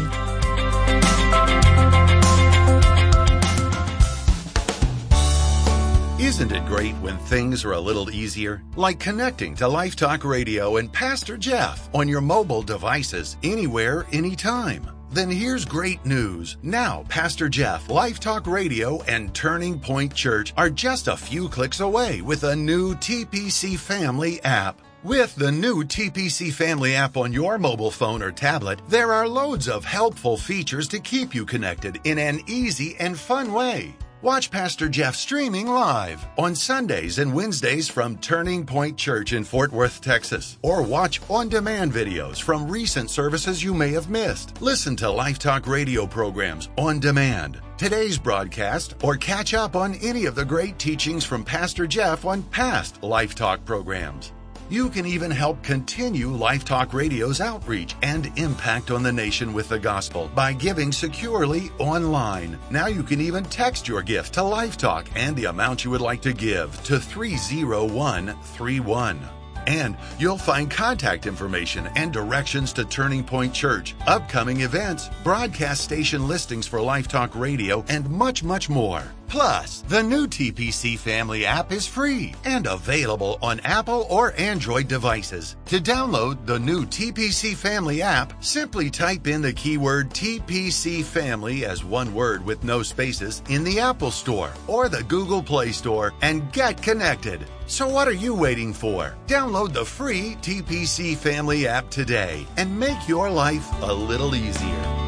Isn't 6.24 6.52
it 6.52 6.66
great 6.66 6.94
when 6.96 7.18
things 7.18 7.64
are 7.64 7.74
a 7.74 7.80
little 7.80 8.10
easier? 8.10 8.62
Like 8.76 8.98
connecting 8.98 9.54
to 9.56 9.68
Life 9.68 9.94
Talk 9.94 10.24
Radio 10.24 10.78
and 10.78 10.92
Pastor 10.92 11.36
Jeff 11.36 11.88
on 11.94 12.08
your 12.08 12.22
mobile 12.22 12.62
devices 12.62 13.36
anywhere, 13.42 14.06
anytime. 14.10 14.90
Then 15.14 15.30
here's 15.30 15.64
great 15.64 16.04
news. 16.04 16.56
Now, 16.64 17.04
Pastor 17.08 17.48
Jeff, 17.48 17.88
Life 17.88 18.18
Talk 18.18 18.48
Radio, 18.48 19.00
and 19.04 19.32
Turning 19.32 19.78
Point 19.78 20.12
Church 20.12 20.52
are 20.56 20.68
just 20.68 21.06
a 21.06 21.16
few 21.16 21.48
clicks 21.48 21.78
away 21.78 22.20
with 22.20 22.42
a 22.42 22.56
new 22.56 22.96
TPC 22.96 23.78
Family 23.78 24.42
app. 24.42 24.80
With 25.04 25.36
the 25.36 25.52
new 25.52 25.84
TPC 25.84 26.52
Family 26.52 26.96
app 26.96 27.16
on 27.16 27.32
your 27.32 27.58
mobile 27.58 27.92
phone 27.92 28.24
or 28.24 28.32
tablet, 28.32 28.80
there 28.88 29.12
are 29.12 29.28
loads 29.28 29.68
of 29.68 29.84
helpful 29.84 30.36
features 30.36 30.88
to 30.88 30.98
keep 30.98 31.32
you 31.32 31.46
connected 31.46 32.00
in 32.02 32.18
an 32.18 32.40
easy 32.48 32.96
and 32.98 33.16
fun 33.16 33.52
way. 33.52 33.94
Watch 34.24 34.50
Pastor 34.50 34.88
Jeff 34.88 35.16
streaming 35.16 35.66
live 35.66 36.24
on 36.38 36.54
Sundays 36.54 37.18
and 37.18 37.34
Wednesdays 37.34 37.90
from 37.90 38.16
Turning 38.16 38.64
Point 38.64 38.96
Church 38.96 39.34
in 39.34 39.44
Fort 39.44 39.70
Worth, 39.70 40.00
Texas. 40.00 40.56
Or 40.62 40.82
watch 40.82 41.20
on 41.28 41.50
demand 41.50 41.92
videos 41.92 42.40
from 42.40 42.66
recent 42.66 43.10
services 43.10 43.62
you 43.62 43.74
may 43.74 43.90
have 43.90 44.08
missed. 44.08 44.62
Listen 44.62 44.96
to 44.96 45.10
Life 45.10 45.38
Talk 45.38 45.66
radio 45.66 46.06
programs 46.06 46.70
on 46.78 47.00
demand, 47.00 47.60
today's 47.76 48.16
broadcast, 48.16 48.94
or 49.02 49.16
catch 49.16 49.52
up 49.52 49.76
on 49.76 49.96
any 49.96 50.24
of 50.24 50.34
the 50.34 50.44
great 50.46 50.78
teachings 50.78 51.26
from 51.26 51.44
Pastor 51.44 51.86
Jeff 51.86 52.24
on 52.24 52.44
past 52.44 53.02
Life 53.02 53.34
Talk 53.34 53.62
programs. 53.66 54.32
You 54.70 54.88
can 54.88 55.04
even 55.04 55.30
help 55.30 55.62
continue 55.62 56.28
Life 56.28 56.64
Talk 56.64 56.94
Radio's 56.94 57.42
outreach 57.42 57.94
and 58.02 58.32
impact 58.38 58.90
on 58.90 59.02
the 59.02 59.12
nation 59.12 59.52
with 59.52 59.68
the 59.68 59.78
gospel 59.78 60.30
by 60.34 60.54
giving 60.54 60.90
securely 60.90 61.70
online. 61.78 62.58
Now 62.70 62.86
you 62.86 63.02
can 63.02 63.20
even 63.20 63.44
text 63.44 63.86
your 63.86 64.00
gift 64.00 64.32
to 64.34 64.42
Life 64.42 64.78
Talk 64.78 65.06
and 65.16 65.36
the 65.36 65.44
amount 65.46 65.84
you 65.84 65.90
would 65.90 66.00
like 66.00 66.22
to 66.22 66.32
give 66.32 66.82
to 66.84 66.98
30131. 66.98 69.20
And 69.66 69.98
you'll 70.18 70.38
find 70.38 70.70
contact 70.70 71.26
information 71.26 71.90
and 71.94 72.10
directions 72.10 72.72
to 72.74 72.86
Turning 72.86 73.22
Point 73.22 73.52
Church, 73.52 73.94
upcoming 74.06 74.62
events, 74.62 75.10
broadcast 75.22 75.84
station 75.84 76.26
listings 76.26 76.66
for 76.66 76.80
Life 76.80 77.08
Talk 77.08 77.36
Radio, 77.36 77.84
and 77.88 78.08
much, 78.08 78.42
much 78.42 78.70
more. 78.70 79.02
Plus, 79.28 79.82
the 79.82 80.02
new 80.02 80.26
TPC 80.26 80.98
Family 80.98 81.44
app 81.44 81.72
is 81.72 81.86
free 81.86 82.34
and 82.44 82.66
available 82.66 83.38
on 83.42 83.60
Apple 83.60 84.06
or 84.08 84.32
Android 84.38 84.88
devices. 84.88 85.56
To 85.66 85.80
download 85.80 86.46
the 86.46 86.58
new 86.58 86.84
TPC 86.86 87.54
Family 87.54 88.02
app, 88.02 88.44
simply 88.44 88.90
type 88.90 89.26
in 89.26 89.42
the 89.42 89.52
keyword 89.52 90.10
TPC 90.10 91.02
Family 91.02 91.64
as 91.64 91.84
one 91.84 92.14
word 92.14 92.44
with 92.44 92.64
no 92.64 92.82
spaces 92.82 93.42
in 93.48 93.64
the 93.64 93.80
Apple 93.80 94.10
Store 94.10 94.52
or 94.66 94.88
the 94.88 95.02
Google 95.04 95.42
Play 95.42 95.72
Store 95.72 96.12
and 96.22 96.52
get 96.52 96.80
connected. 96.82 97.46
So, 97.66 97.88
what 97.88 98.08
are 98.08 98.12
you 98.12 98.34
waiting 98.34 98.72
for? 98.72 99.16
Download 99.26 99.72
the 99.72 99.84
free 99.84 100.36
TPC 100.42 101.16
Family 101.16 101.66
app 101.66 101.90
today 101.90 102.46
and 102.56 102.78
make 102.78 103.08
your 103.08 103.30
life 103.30 103.68
a 103.82 103.92
little 103.92 104.34
easier. 104.34 105.03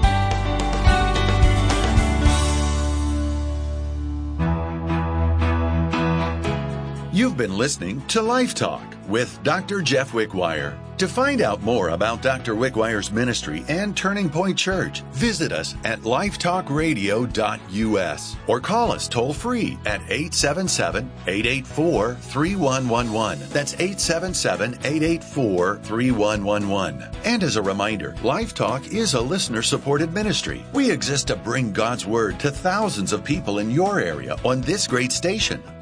You've 7.17 7.39
been 7.39 7.57
listening 7.57 8.05
to 8.09 8.21
Life 8.21 8.55
Talk 8.55 8.85
with 9.09 9.43
Dr. 9.43 9.81
Jeff 9.81 10.13
Wickwire. 10.13 10.77
To 10.99 11.09
find 11.09 11.41
out 11.41 11.63
more 11.63 11.89
about 11.89 12.21
Dr. 12.21 12.55
Wickwire's 12.55 13.11
ministry 13.11 13.65
and 13.69 13.97
Turning 13.97 14.29
Point 14.29 14.59
Church, 14.59 15.01
visit 15.13 15.51
us 15.51 15.75
at 15.85 16.01
lifetalkradio.us 16.01 18.37
or 18.47 18.61
call 18.61 18.93
us 18.93 19.09
toll 19.09 19.33
free 19.33 19.79
at 19.87 20.03
877 20.03 21.11
884 21.27 22.17
3111. 22.17 23.49
That's 23.49 23.73
877 23.75 24.75
884 24.85 25.79
3111. 25.79 27.09
And 27.25 27.43
as 27.43 27.57
a 27.57 27.63
reminder, 27.63 28.15
Life 28.23 28.53
Talk 28.53 28.89
is 28.89 29.15
a 29.15 29.21
listener 29.23 29.63
supported 29.63 30.13
ministry. 30.13 30.63
We 30.75 30.91
exist 30.91 31.29
to 31.29 31.37
bring 31.37 31.73
God's 31.73 32.05
Word 32.05 32.39
to 32.41 32.51
thousands 32.51 33.15
of 33.15 33.25
people 33.25 33.59
in 33.59 33.71
your 33.71 34.01
area 34.01 34.37
on 34.45 34.61
this 34.61 34.87
great 34.87 35.13
station. 35.13 35.63